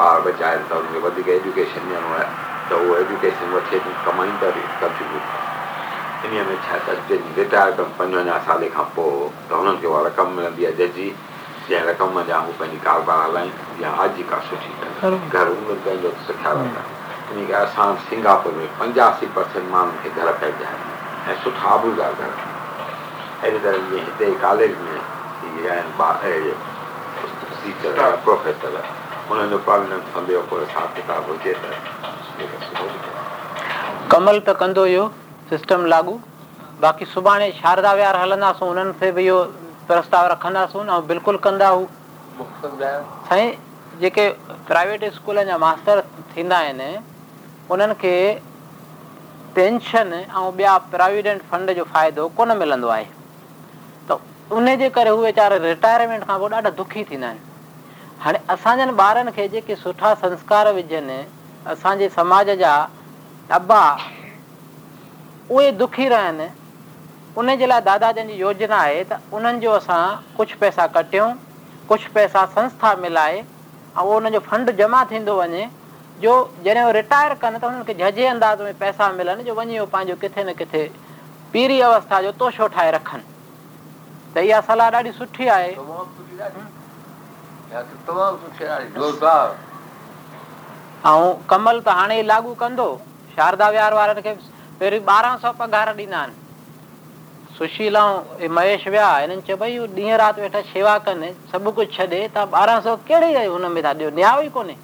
ॿार 0.00 0.20
बचाइनि 0.20 0.64
था 0.70 0.74
हुनखे 0.76 0.98
वधीक 1.06 1.28
एजुकेशन 1.38 1.88
ॾियणो 1.90 2.08
आहे 2.14 2.24
त 2.70 2.78
उहो 2.82 2.94
एजुकेशन 3.00 3.52
वठे 3.54 3.78
कमाइनि 4.06 4.36
था 4.40 4.48
बि 4.54 4.62
कंट्रीब्यूट 4.80 6.24
इन्हीअ 6.26 6.44
में 6.48 6.56
छा 6.66 6.78
त 6.78 6.96
चाचे 6.96 7.16
रिटायर 7.36 7.70
कनि 7.78 7.94
पंजवंजाह 7.98 8.38
साल 8.48 8.66
खां 8.76 8.84
पोइ 8.96 9.28
त 9.50 9.58
हुननि 9.60 9.80
खे 9.82 9.86
उहा 9.92 10.00
रक़म 10.06 10.34
मिलंदी 10.38 10.66
आहे 10.68 10.74
जजी 10.80 11.06
जंहिं 11.68 11.82
रक़म 11.90 12.20
जा 12.30 12.38
हू 12.46 12.52
पंहिंजी 12.62 12.80
कारोबार 12.86 13.22
हलाइनि 13.26 13.84
या 13.84 13.90
आज 14.06 14.18
का 14.32 14.40
सुठी 14.48 14.74
घर 15.12 15.52
उमिरि 15.54 15.78
पंहिंजो 15.86 16.12
सुठा 16.26 16.52
रहंदा 16.58 16.82
इन 17.30 17.46
करे 17.52 17.56
असां 17.60 17.86
सिंगापुर 18.08 18.58
में 18.58 18.66
पंजासी 18.82 19.30
परसेंट 19.38 19.68
माण्हुनि 19.76 20.02
खे 20.02 20.24
घर 20.26 20.32
पइजा 20.42 20.72
आहिनि 20.72 21.30
ऐं 21.30 21.38
सुठा 21.44 21.68
आबूदार 21.76 22.18
घर 22.24 22.34
अहिड़ी 22.34 23.64
तरह 23.68 23.88
जीअं 23.94 24.04
हिते 24.10 24.32
कॉलेज 24.46 24.76
में 24.84 24.92
इहे 24.98 25.68
आहिनि 25.78 26.58
टीचर 27.64 27.98
प्रोफेसर 28.28 28.74
कमल 34.12 34.38
त 34.46 34.54
कंदो 34.60 34.84
इहो 34.86 35.06
सिस्टम 35.50 35.84
लागू 35.92 36.12
बाक़ी 36.80 37.04
सुभाणे 37.14 37.48
शारदा 37.60 37.92
विहार 38.00 38.16
हलंदासीं 38.20 38.66
उन्हनि 38.72 38.92
खे 39.00 39.10
बि 39.18 39.24
इहो 39.26 39.36
प्रस्ताव 39.90 40.26
रखंदासीं 40.32 40.82
साईं 43.28 43.50
जेके 44.00 44.28
प्राइवेट 44.68 45.04
स्कूल 45.16 45.44
जा 45.50 45.56
मास्तर 45.64 46.00
थींदा 46.36 46.56
आहिनि 46.66 46.90
उन्हनि 47.74 47.94
खे 48.04 48.12
पेंशन 49.56 50.08
ऐं 50.20 50.24
ॿिया 50.52 50.76
प्राविडेंट 50.98 51.40
फंड 51.52 51.72
जो 51.80 51.84
फ़ाइदो 51.96 52.28
कोन 52.36 52.56
मिलंदो 52.64 52.88
आहे 52.98 53.06
त 54.10 54.20
उनजे 54.60 54.90
करे 55.00 55.10
उहे 55.16 55.24
वीचारा 55.32 55.56
रिटायरमेंट 55.66 56.22
खां 56.28 56.38
पोइ 56.42 56.50
ॾाढा 56.60 56.70
दुखी 56.84 57.04
थींदा 57.10 57.28
आहिनि 57.28 57.52
हाणे 58.20 58.38
असांजनि 58.52 58.92
ॿारनि 58.98 59.30
खे 59.36 59.46
जेके 59.48 59.76
सुठा 59.76 60.14
संस्कार 60.22 60.72
विझनि 60.72 61.22
असांजे 61.72 62.08
समाज 62.16 62.50
जा 62.60 62.74
अबा 63.54 63.84
उहे 65.50 65.70
दुखी 65.78 66.08
रहनि 66.08 66.46
उन 67.38 67.54
जे 67.58 67.68
लाइ 67.68 67.80
दादा 67.84 68.10
जन 68.16 68.26
जी 68.28 68.34
योजना 68.40 68.76
आहे 68.76 69.02
त 69.04 69.12
उन्हनि 69.34 69.60
जो 69.60 69.70
असां 69.78 70.36
कुझु 70.36 70.56
पैसा 70.60 70.86
कटियूं 70.94 71.30
कुझु 71.88 72.08
पैसा 72.14 72.44
संस्था 72.54 72.94
मिलाए 73.02 73.38
ऐं 73.40 74.02
उहो 74.02 74.38
फ़ंड 74.48 74.70
जमा 74.78 75.02
थींदो 75.10 75.34
वञे 75.40 75.66
जो 76.22 76.32
जॾहिं 76.64 76.92
रिटायर 76.96 77.34
कनि 77.42 77.58
त 77.62 77.64
उन्हनि 77.64 77.84
खे 77.92 77.94
झजे 77.94 78.26
अंदाज़ 78.26 78.62
में 78.62 78.74
पैसा 78.78 79.10
मिलनि 79.18 79.42
जो 79.50 79.54
वञी 79.58 79.78
उहो 79.78 79.86
पंहिंजो 79.94 80.14
किथे 80.20 80.44
न 80.44 80.52
किथे 80.62 80.86
पीरी 81.52 81.80
अवस्था 81.90 82.20
जो 82.22 82.32
तोशो 82.38 82.66
ठाहे 82.76 82.90
रखनि 82.98 83.22
त 84.36 84.44
इहा 84.46 84.60
सलाह 84.70 84.88
ॾाढी 84.94 85.12
सुठी 85.18 85.46
आहे 85.58 85.70
ऐं 87.76 88.22
कमल 91.48 91.80
त 91.86 91.88
हाणे 92.00 92.26
लागू 92.26 92.52
कंदो 92.60 92.88
शारदा 93.34 93.68
विहार 93.74 93.94
वारनि 93.98 94.22
खे 94.24 94.32
पहिरीं 94.80 95.00
ॿारहां 95.14 95.36
सौ 95.42 95.50
पघार 95.58 95.88
ॾींदा 95.96 96.18
आहिनि 96.18 96.42
सुशील 97.58 97.96
ऐं 97.96 98.48
महेश 98.50 98.86
विया 98.88 99.08
हिननि 99.16 99.40
चयो 99.46 99.84
ॾींहं 99.94 100.16
राति 100.18 100.40
वेठा 100.40 100.60
शेवा 100.72 100.96
कनि 101.06 101.30
सभु 101.52 101.70
कुझु 101.76 101.90
छॾे 101.96 102.20
तव्हां 102.34 102.58
ॿारहां 102.62 102.80
सौ 102.86 102.96
कहिड़े 103.10 103.44
हुनमें 103.44 103.82
था 103.84 103.92
ॾियो 104.00 104.10
ॾिया 104.16 104.32
ई 104.46 104.48
कोन्हे 104.56 104.76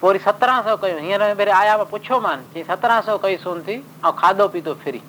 पोइ 0.00 0.08
वरी 0.08 0.18
सत्रहं 0.26 0.62
सौ 0.68 0.76
कयूं 0.82 1.00
हींअर 1.06 1.30
वरी 1.40 1.50
आया 1.62 1.76
पुछियोमान 1.94 2.42
चई 2.54 2.62
सत्रहं 2.72 3.00
सौ 3.10 3.16
कई 3.24 3.36
थी 3.68 3.76
ऐं 4.04 4.12
खाधो 4.20 4.48
पीतो 4.56 4.74
फिरी 4.84 5.02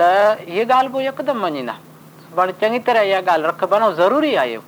त 0.00 0.10
हीअ 0.48 0.64
ॻाल्हि 0.68 0.92
पोइ 0.92 1.04
हिकदमि 1.06 1.40
मञीदा 1.44 2.52
चङी 2.60 2.78
तरह 2.90 3.02
इहा 3.12 3.20
ॻाल्हि 3.32 3.48
रख 3.50 3.64
ज़रूरी 4.02 4.34
आहे 4.44 4.58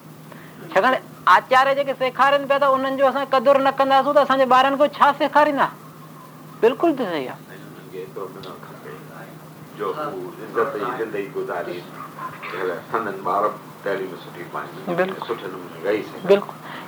न 1.29 3.71
कंदासीं 3.79 4.13
त 4.13 4.17
असांजे 4.19 4.45
ॿारनि 4.51 4.77
खे 4.83 4.89
छा 4.99 5.07
सेखारींदा 5.19 5.67
बिल्कुलु 6.63 6.95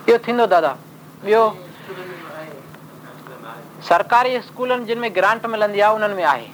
इहो 0.08 0.18
थींदो 0.24 0.44
दादा 0.54 0.72
सरकारी 3.88 4.32
में 5.00 5.10
ग्रांट 5.16 5.42
मिलंदी 5.46 5.80
आहे 5.80 5.94
उन्हनि 5.94 6.14
में 6.14 6.24
आहे 6.24 6.46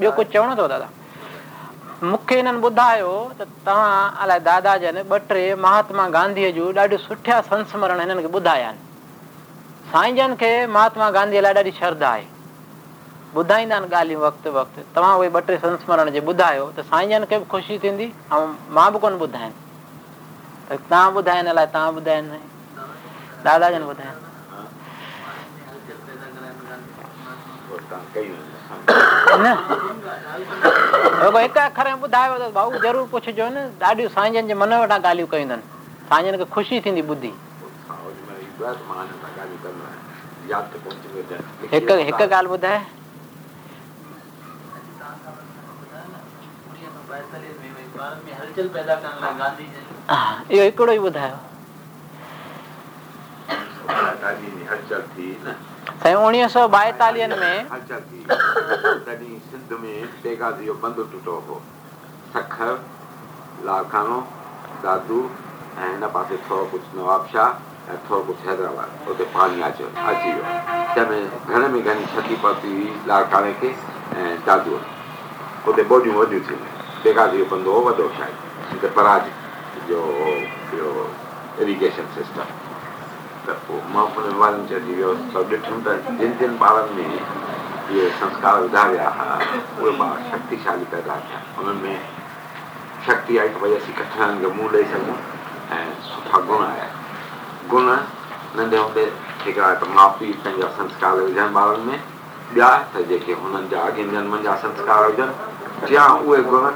ॿियो 0.00 0.10
कुझु 0.14 0.30
चवणो 0.32 0.62
अथव 0.64 0.82
मूंखे 2.04 2.36
हिननि 2.36 2.60
ॿुधायो 2.68 3.12
त 3.38 3.42
तव्हां 3.66 4.36
दादा 4.50 4.72
जन 4.82 4.96
ॿ 5.10 5.18
टे 5.30 5.42
महात्मा 5.64 6.04
गांधीअ 6.16 6.50
जूं 6.56 6.66
ॾाढियूं 6.76 7.00
सुठा 7.00 7.36
संस्मरण 7.50 7.98
हिननि 8.00 8.22
खे 8.22 8.28
ॿुधाया 8.40 8.68
आहिनि 8.68 8.82
साईं 9.92 10.12
जन 10.16 10.30
खे 10.40 10.50
महात्मा 10.76 11.06
गांधीअ 11.16 11.40
लाइ 11.42 11.52
ॾाढी 11.62 11.72
श्रद्धा 11.78 12.08
आहे 12.08 12.24
ॿुधाईंदा 13.40 13.74
आहिनि 13.76 13.88
ॻाल्हियूं 13.94 14.20
तव्हां 14.44 15.12
उहे 15.18 15.28
ॿ 15.28 15.30
टे 15.48 15.56
संस्मरण 15.64 16.06
जी 16.16 16.20
ॿुधायो 16.32 16.64
त 16.76 16.78
साईं 16.92 17.06
जन 17.10 17.22
खे 17.30 17.36
बि 17.44 17.48
ख़ुशी 17.54 17.74
थींदी 17.84 18.08
ऐं 18.32 18.40
मां 18.78 18.88
बि 18.92 18.98
कोन 19.06 19.14
ॿुधायनि 19.28 21.50
अलाए 21.54 21.66
तव्हां 21.76 22.22
दादा 23.50 23.66
जन 23.76 23.84
अखर 31.62 31.88
में 31.88 31.94
ॿुधायो 32.02 32.46
भाऊ 32.54 32.70
ज़रूरु 32.82 33.02
पुछिजो 33.12 33.46
न 33.52 33.56
ॾाढियूं 33.82 34.10
साईं 34.16 34.52
मन 34.62 34.74
वटां 34.82 34.98
ॻाल्हियूं 35.10 35.28
कयूं 35.34 35.58
साईं 36.10 36.26
खे 36.38 36.46
ख़ुशी 36.54 36.74
थींदी 36.86 37.02
ॿुधी 37.14 37.32
ॻाल्हि 50.58 50.84
ॿुधाए 50.86 50.92
पंधु 60.82 61.02
टुटो 61.12 61.42
हुओ 61.48 61.58
सखर 62.34 62.70
लाड़खानो 63.66 64.18
दादू 64.84 65.20
ऐं 65.82 65.90
हिन 65.92 66.06
पासे 66.14 66.36
थोरो 66.48 66.64
कुझु 66.72 66.98
नवाबशाह 67.00 67.92
ऐं 67.92 67.96
थोरो 68.08 68.20
कुझु 68.26 68.48
हैदराबाद 68.48 68.90
हुते 69.08 69.24
पाणी 69.36 69.62
अच 69.68 69.80
अची 69.90 70.30
वियो 70.32 70.54
जंहिंमें 70.96 71.46
घणे 71.52 71.68
में 71.74 71.82
घणी 71.82 72.04
छती 72.14 72.36
पाती 72.44 72.68
हुई 72.74 72.88
लालकाने 73.08 73.52
ते 73.62 73.68
ऐं 73.68 74.38
दादूअ 74.46 74.78
हुते 75.66 75.82
ॿोॾियूं 75.90 76.14
वॾियूं 76.18 76.42
जो 76.42 77.46
बंदो 77.54 77.72
हो 77.74 77.80
वॾो 77.86 77.96
जो 79.88 80.82
इरीगेशन 81.62 82.06
सिस्टम 82.14 82.63
त 83.46 83.50
पोइ 83.68 83.80
मां 83.94 84.04
पंहिंजे 84.12 84.66
चढ़ी 84.68 84.92
इहो 85.00 85.08
सभु 85.32 85.54
ॾिठमि 85.56 85.78
त 85.86 85.94
जिन 86.18 86.30
जिन 86.42 86.52
ॿारनि 86.66 87.02
में 87.08 87.24
इहे 87.92 88.04
संस्कार 88.20 88.60
विधा 88.60 88.84
विया 88.92 89.08
हुआ 89.16 89.32
उहे 89.80 89.90
ॿार 90.04 90.14
शक्तिशाली 90.28 90.84
पैदा 90.92 91.16
थिया 91.24 91.40
उन्हनि 91.62 91.82
में 91.82 91.98
शक्ति 93.08 93.34
त 93.48 93.62
भई 93.64 93.74
असीं 93.80 93.94
कठिन 93.98 94.32
खे 94.42 94.52
मुंहुं 94.54 94.70
ॾेई 94.80 94.84
सघूं 94.92 95.16
ऐं 95.78 95.90
सुठा 96.06 96.40
गुण 96.50 96.64
आया 96.68 96.86
गुण 97.72 97.90
नंढे 98.60 98.78
हूंदे 98.84 99.04
हिकिड़ा 99.44 99.70
त 99.84 99.88
माउ 99.98 100.16
पीउ 100.22 100.38
पंहिंजा 100.46 100.68
संस्कार 100.78 101.20
विझनि 101.24 101.48
ॿारनि 101.64 101.84
में 101.88 101.98
ॿिया 102.54 102.72
त 102.96 103.02
जेके 103.12 103.36
हुननि 103.42 103.68
जा 103.74 103.82
अॻियां 103.90 104.06
जनमनि 104.16 104.42
जा 104.48 104.54
संस्कार 104.62 105.04
हुजनि 105.10 105.94
या 105.96 106.06
उहे 106.22 106.40
गुण 106.48 106.70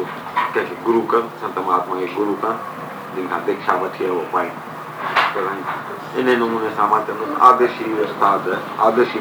कंहिंखे 0.53 0.75
गुरू 0.85 1.01
कनि 1.11 1.37
संत 1.41 1.57
महात्मा 1.67 1.95
गुरू 2.17 2.31
कनि 2.45 2.85
जिन 3.15 3.27
खां 3.31 3.39
द्षा 3.47 3.73
वठी 3.81 4.07
उहो 4.13 4.21
पाईं 4.33 5.59
इन 6.21 6.29
नमूने 6.41 6.69
सां 6.77 6.85
मां 6.93 6.99
चवंदुसि 7.09 9.19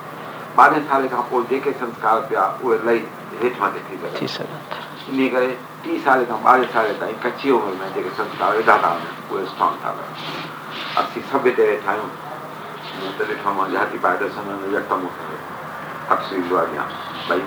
ॿारहें 0.62 0.82
साले 0.88 1.08
खां 1.12 1.22
पोइ 1.28 1.44
जेके 1.50 1.70
संस्कार 1.82 2.16
पिया 2.32 2.42
उहे 2.64 2.76
लही 2.86 2.98
हेठि 3.42 3.60
मथे 3.60 3.80
थी 3.86 3.94
इन 4.22 5.22
करे 5.34 5.46
टी 5.84 5.94
साल 6.06 6.24
खां 6.32 6.40
ॿारहें 6.52 6.68
साल 6.74 6.88
ताईं 7.02 7.14
कची 7.24 7.46
उमिरि 7.58 7.76
में 7.80 7.88
जेके 7.94 8.10
संस्कार 8.18 8.50
विधा 8.56 8.74
था 8.84 8.88
वञनि 8.96 9.08
उहे 9.34 9.44
स्टॉन 9.52 9.72
था 9.84 9.90
कनि 10.00 10.12
असीं 11.02 11.22
सभु 11.30 11.48
हिते 11.48 11.64
वेठा 11.70 11.90
आहियूं 11.92 12.08
त 13.18 13.20
ॾिठो 13.30 13.50
मां 13.60 13.68
जाती 13.72 13.98
पाए 14.06 14.16
तफ़सींदो 16.10 16.54
आहे 16.64 16.80
भई 17.28 17.40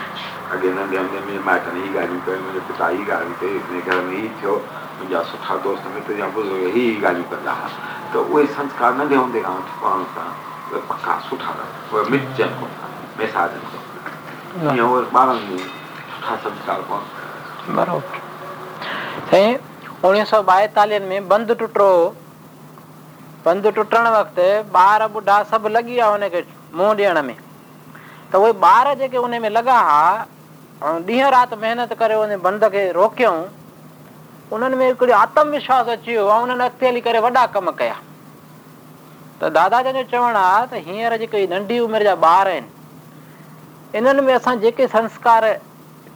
अॻे 0.56 0.70
नंढे 0.80 0.98
हूंदे 1.02 1.20
में 1.28 1.38
माइटनि 1.52 1.82
मां 1.84 1.84
ॻाल्हियूं 1.92 1.92
कयूं 2.26 2.42
मुंहिंजे 2.48 2.66
पिता 2.72 2.88
हीअ 2.96 3.12
ॻाल्हियूं 3.12 3.38
कई 3.44 3.62
पंहिंजे 3.68 3.84
घर 3.88 3.98
में 4.10 4.20
थियो 4.42 4.56
मुंहिंजा 4.56 5.20
सुठा 5.34 5.56
दोस्त 5.68 5.86
मित्र 6.00 6.18
या 6.24 6.28
बुज़ुर्ग 6.40 6.66
इहे 6.74 6.84
ॻाल्हियूं 7.02 7.30
कंदा 7.36 7.56
हुआ 7.62 7.70
बंदि 8.18 8.76
टुट 21.54 21.72
बंदि 23.46 23.72
टुटण 23.72 24.08
वक़्तु 24.10 24.78
ॿार 24.78 25.02
ॿुढा 25.16 25.42
सभु 25.52 25.68
लॻी 25.70 25.82
विया 25.84 26.06
हुनखे 26.06 26.46
मुंहुं 26.76 26.96
ॾियण 26.96 27.22
में 27.28 27.36
त 28.32 28.36
उहे 28.36 28.52
ॿार 28.68 28.96
जेके 29.00 29.18
हुनमें 29.18 29.50
लॻा 29.58 29.74
हा 29.74 30.08
ऐं 30.84 30.94
ॾींहं 31.02 31.30
राति 31.32 31.56
महिनत 31.62 31.94
करे 32.02 32.38
बंदि 32.46 32.70
खे 32.76 32.92
रोकियऊं 32.98 33.44
उन्हनि 34.54 34.76
में 34.78 34.86
हिकिड़ी 34.88 35.12
आत्मविश्वास 35.14 35.88
अची 35.90 36.12
वियो 36.12 36.28
आहे 36.30 36.44
उन्हनि 36.44 36.64
अॻिते 36.64 36.88
हली 36.88 37.02
करे 37.02 37.20
वॾा 37.20 37.46
कम 37.54 37.70
कया 37.80 37.98
त 39.42 39.50
दादा 39.52 39.82
जन 39.84 39.94
जो 40.02 40.04
चवणु 40.12 40.38
आहे 40.38 40.66
त 40.72 40.82
हींअर 40.88 41.18
जेके 41.18 41.46
नंढी 41.50 41.80
उमिरि 41.86 42.04
जा 42.06 42.14
ॿार 42.22 42.48
आहिनि 42.50 43.98
इन्हनि 43.98 44.22
में 44.22 44.34
असां 44.34 44.56
जेके 44.62 44.88
संस्कार 44.88 45.50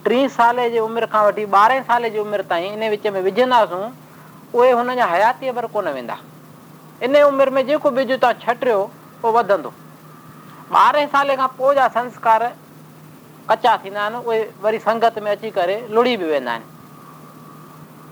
टी 0.06 0.28
साल 0.38 0.68
जी 0.70 0.78
उमिरि 0.78 1.06
खां 1.12 1.24
वठी 1.26 1.44
ॿारहें 1.58 1.82
साले 1.90 2.10
जी 2.10 2.18
उमिरि 2.18 2.42
ताईं 2.50 2.72
इन 2.78 2.88
विच 2.90 3.06
में 3.12 3.20
विझंदासूं 3.22 3.82
उहे 4.54 4.70
हुन 4.70 4.94
जा 4.96 5.06
हयातीअ 5.14 5.52
भर 5.52 5.66
कोन 5.74 5.88
वेंदा 5.98 6.16
इन 7.02 7.16
उमिरि 7.26 7.50
में 7.50 7.66
जेको 7.66 7.90
बिज 8.00 8.12
तव्हां 8.18 8.40
छटियो 8.46 8.78
उहो 8.80 9.38
वधंदो 9.38 9.72
ॿारहें 10.86 11.06
साले 11.14 11.36
खां 11.36 11.48
पोइ 11.58 11.74
जा 11.74 11.88
संस्कार 12.00 12.52
कचा 13.50 13.76
थींदा 13.84 14.02
आहिनि 14.02 14.22
उहे 14.26 14.42
वरी 14.62 14.78
संगत 14.88 15.18
में 15.22 15.30
अची 15.30 15.50
करे 15.50 15.86
लुड़ी 15.90 16.16
बि 16.16 16.24
वेंदा 16.24 16.50
आहिनि 16.50 16.78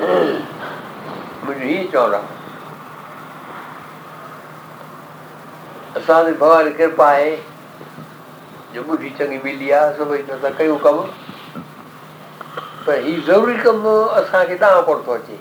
मुंहिंजो 0.00 1.52
हीअ 1.68 1.84
चवणु 1.92 2.14
आहे 2.18 2.38
असां 6.00 6.24
ते 6.26 6.32
भॻवान 6.42 6.70
कृपा 6.76 7.06
आहे 7.10 7.34
जो 8.74 8.82
ॿुढी 8.92 9.10
चङी 9.18 9.38
मिली 9.44 9.70
आहे 9.78 9.96
सभई 9.96 10.22
त 10.28 10.30
असां 10.38 10.50
कयूं 10.58 10.76
कमु 10.88 11.02
पर 12.86 12.98
हीउ 13.04 13.20
ज़रूरी 13.26 13.56
कमु 13.66 13.94
असांखे 14.22 14.56
तव्हां 14.60 14.82
कोन 14.90 15.02
थो 15.06 15.14
अचे 15.14 15.38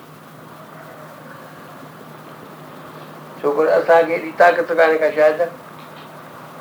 छो 3.41 3.52
करे 3.57 3.69
असांखे 3.81 4.14
एॾी 4.22 4.31
ताक़त 4.40 4.72
कान्हे 4.77 4.98
का 4.98 5.10
शायदि 5.15 5.45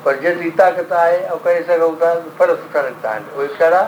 पर 0.05 0.19
जेतिरी 0.21 0.49
ताक़त 0.59 0.91
आहे 1.05 1.19
ऐं 1.23 1.37
करे 1.45 1.63
सघूं 1.69 1.95
था 2.03 2.13
फर्स्ट 2.37 2.71
करे 2.73 2.93
उहे 3.37 3.47
कहिड़ा 3.47 3.87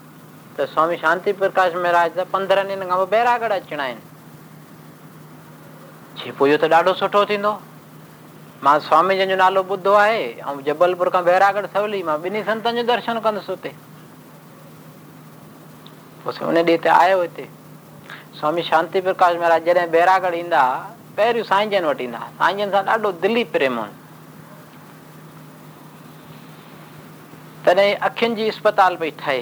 स्वामी 0.65 0.95
शांति 0.97 1.31
प्रकाश 1.33 1.73
महाराज 1.73 2.11
त 2.17 2.25
पंद्रहं 2.33 2.65
ॾींहनि 2.69 2.85
खां 2.89 2.97
पोइ 2.97 3.05
बैरागढ़ 3.11 3.51
अचिणा 3.53 3.83
आहिनि 3.83 6.31
पोइ 6.39 6.49
इहो 6.49 6.57
त 6.61 6.63
ॾाढो 6.73 6.93
सुठो 7.01 7.21
थींदो 7.29 7.51
मां 8.63 8.75
स्वामी 8.87 9.13
जो 9.17 9.25
नालो 9.35 9.61
ॿुधो 9.63 9.93
आहे 10.05 10.23
ऐं 10.23 10.55
जबलपुर 10.65 11.09
खां 11.13 11.23
बैरागढ़ 11.29 11.65
सवली 11.73 12.01
मां 12.09 12.17
ॿिनी 12.25 12.39
संतनि 12.49 12.81
जो 12.81 12.85
दर्शन 12.87 13.15
कंदुसि 13.27 13.51
हुते 13.51 13.69
हुन 16.25 16.57
ॾींहं 16.57 16.77
ते 16.83 16.89
आयो 16.89 17.21
हिते 17.21 17.45
स्वामी 18.39 18.61
शांति 18.71 18.99
प्रकाश 19.07 19.35
महाराज 19.37 19.61
जॾहिं 19.65 19.89
बैरागढ़ 19.95 20.35
ईंदा 20.35 20.61
हुआ 20.67 20.75
पहिरियों 21.17 21.45
साईं 21.45 21.69
जन 21.71 21.85
वटि 21.85 22.03
ईंदा 22.03 22.19
साईं 22.41 22.57
जन 22.57 22.69
सां 22.75 22.83
ॾाढो 22.93 23.11
दिली 23.25 23.43
प्रेम 23.55 23.79
तॾहिं 27.65 27.89
अखियुनि 28.07 28.35
जी 28.35 28.43
इस्पताल 28.47 28.95
पई 29.01 29.09
ठहे 29.19 29.41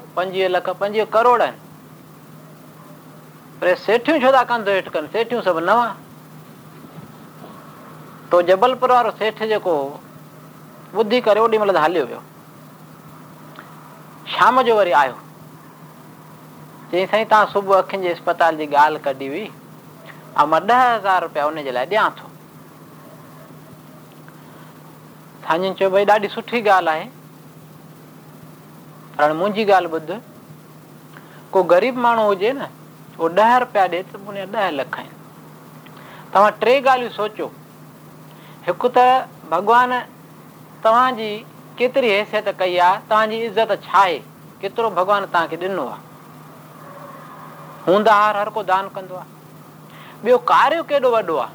ॿुधी 0.17 0.39
करे 11.23 11.39
ओॾी 11.39 11.57
महिल 11.57 12.17
शाम 14.31 14.61
जो 14.63 14.75
वरी 14.75 14.91
आयो 14.91 15.13
चई 16.91 17.05
साईं 17.07 17.25
तव्हां 17.31 17.45
सुबुह 17.51 17.77
अखियुनि 17.77 18.05
जे 18.07 18.11
इस्पताल 18.13 18.57
जी 18.57 18.67
ॻाल्हि 18.67 18.99
कढी 19.05 19.27
हुई 19.27 19.43
ऐं 19.43 20.45
मां 20.51 20.59
ॾह 20.67 20.83
हज़ार 20.95 21.27
ॾियां 21.29 22.11
थो 22.19 22.29
पर 29.21 29.33
मुंहिंजी 29.37 29.63
ॻाल्हि 29.71 29.91
ॿुध 29.95 30.09
को 31.53 31.61
ग़रीब 31.71 31.97
माण्हू 32.03 32.23
हुजे 32.25 32.51
न 32.57 32.61
उहो 33.19 33.27
ॾह 33.39 33.57
रुपिया 33.63 33.83
ॾे 33.91 34.69
लख 34.77 34.97
आहिनि 34.97 35.93
तव्हां 36.35 36.51
टे 36.61 36.73
ॻाल्हियूं 36.81 37.11
सोचो 37.17 37.45
हिकु 38.67 38.87
त 38.95 39.03
भॻवान 39.51 39.91
तव्हांजी 40.83 41.27
केतिरी 41.77 42.09
हैसियत 42.11 42.49
कई 42.59 42.77
आहे 42.87 42.97
तव्हांजी 43.09 43.37
इज़त 43.49 43.71
छा 43.85 43.97
आहे 43.99 44.17
केतिरो 44.61 44.89
भॻवान 44.97 45.25
तव्हांखे 45.33 45.55
ॾिनो 45.67 45.85
आहे 45.91 46.01
हूंदा 47.87 48.13
हार 48.21 48.37
हर 48.37 48.49
को 48.57 48.63
दान 48.73 48.87
कंदो 48.97 49.15
आहे 49.15 50.25
ॿियो 50.25 50.37
कार्य 50.53 50.81
केॾो 50.89 51.11
वॾो 51.17 51.35
आहे 51.37 51.53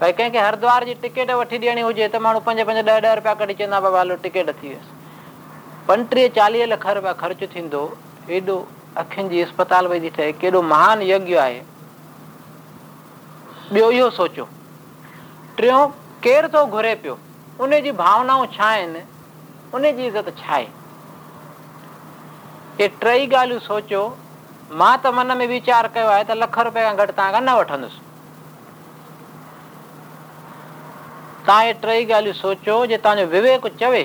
भई 0.00 0.12
कंहिंखे 0.20 0.38
हरिद्वार 0.44 0.84
जी 0.90 0.94
टिकेट 1.06 1.30
वठी 1.40 1.56
ॾियणी 1.64 1.80
हुजे 1.88 2.08
त 2.14 2.22
माण्हू 2.26 2.40
पंज 2.50 2.60
पंज 2.70 2.88
ॾह 2.88 3.00
ॾह 3.08 3.14
रुपया 3.22 3.34
कढी 3.44 3.54
चवंदा 3.64 4.14
टिकेट 4.26 4.50
थी 4.62 4.68
वियसि 4.68 4.94
पंटीह 5.88 6.28
चालीह 6.36 6.66
लख 6.66 6.86
रुपया 6.98 7.12
ख़र्चु 7.22 7.46
थींदो 7.54 7.80
हेॾो 8.28 8.56
अखियुनि 9.02 9.28
जी 9.30 9.42
इस्पताल 9.46 9.86
वॾी 9.90 10.08
ठहे 10.16 10.32
केॾो 10.42 10.62
महान 10.72 11.02
यज्ञ 11.14 11.34
आहे 11.46 11.62
ॿियो 13.74 13.90
इहो 13.90 14.08
सोचो 14.18 14.44
टियों 15.58 15.86
केर 16.26 16.46
थो 16.54 16.64
घुरे 16.74 16.94
पियो 17.02 17.18
उन 17.64 17.78
जी 17.86 17.92
भावनाऊं 18.02 18.46
छा 18.56 18.64
आहिनि 18.68 19.02
उन 19.74 19.90
जी 20.00 20.06
इज़त 20.06 20.28
छा 20.38 20.52
आहे 20.54 20.66
इहे 22.80 22.88
टई 23.04 23.26
ॻाल्हियूं 23.30 23.60
सोचो 23.70 24.02
मां 24.82 24.92
त 25.04 25.12
मन 25.18 25.36
में 25.40 25.46
वीचारु 25.54 25.92
कयो 25.96 26.10
आहे 26.18 26.24
त 26.30 26.38
लख 26.42 26.58
रुपया 26.72 26.92
घटि 27.02 27.12
तव्हां 27.18 27.32
खां 27.36 27.42
न 27.48 27.56
वठंदुसि 27.60 28.02
तव्हां 31.48 31.64
इहे 31.64 31.74
टई 31.88 32.06
ॻाल्हियूं 32.20 32.38
सोचो 32.44 32.78
जे 32.92 32.96
तव्हांजो 33.06 33.26
विवेक 33.38 33.66
चवे 33.80 34.04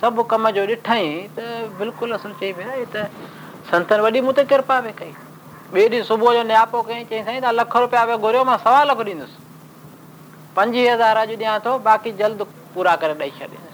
सभु 0.00 0.22
कम 0.32 0.48
जो 0.56 0.62
ॾिठई 0.66 1.06
त 1.38 1.44
बिल्कुलु 1.78 2.14
असां 2.16 2.30
चई 2.40 2.52
पिया 2.58 2.66
साईं 2.68 2.84
त 2.94 3.04
संतनि 3.70 4.00
वॾी 4.04 4.20
मूं 4.26 4.32
ते 4.38 4.44
कृपा 4.52 4.78
पई 4.88 4.92
कई 5.00 5.12
ॿिए 5.74 5.84
ॾींहुं 5.90 6.08
सुबुह 6.10 6.32
जो 6.36 6.42
नियापो 6.52 6.80
कई 6.88 7.04
चई 7.10 7.20
साईं 7.28 7.40
तव्हां 7.44 7.54
लख 7.60 7.76
रुपया 7.84 8.04
पिया 8.08 8.16
घुरियो 8.24 8.44
मां 8.50 8.56
सवा 8.64 8.82
लख 8.92 9.02
ॾींदुसि 9.06 9.36
पंजवीह 10.56 10.92
हज़ार 10.92 11.16
अॼु 11.24 11.36
ॾियां 11.36 11.58
थो 11.68 11.78
बाक़ी 11.90 12.12
जल्द 12.22 12.46
पूरा 12.76 12.96
करे 13.04 13.20
ॾेई 13.26 13.30
छॾींदुसि 13.40 13.69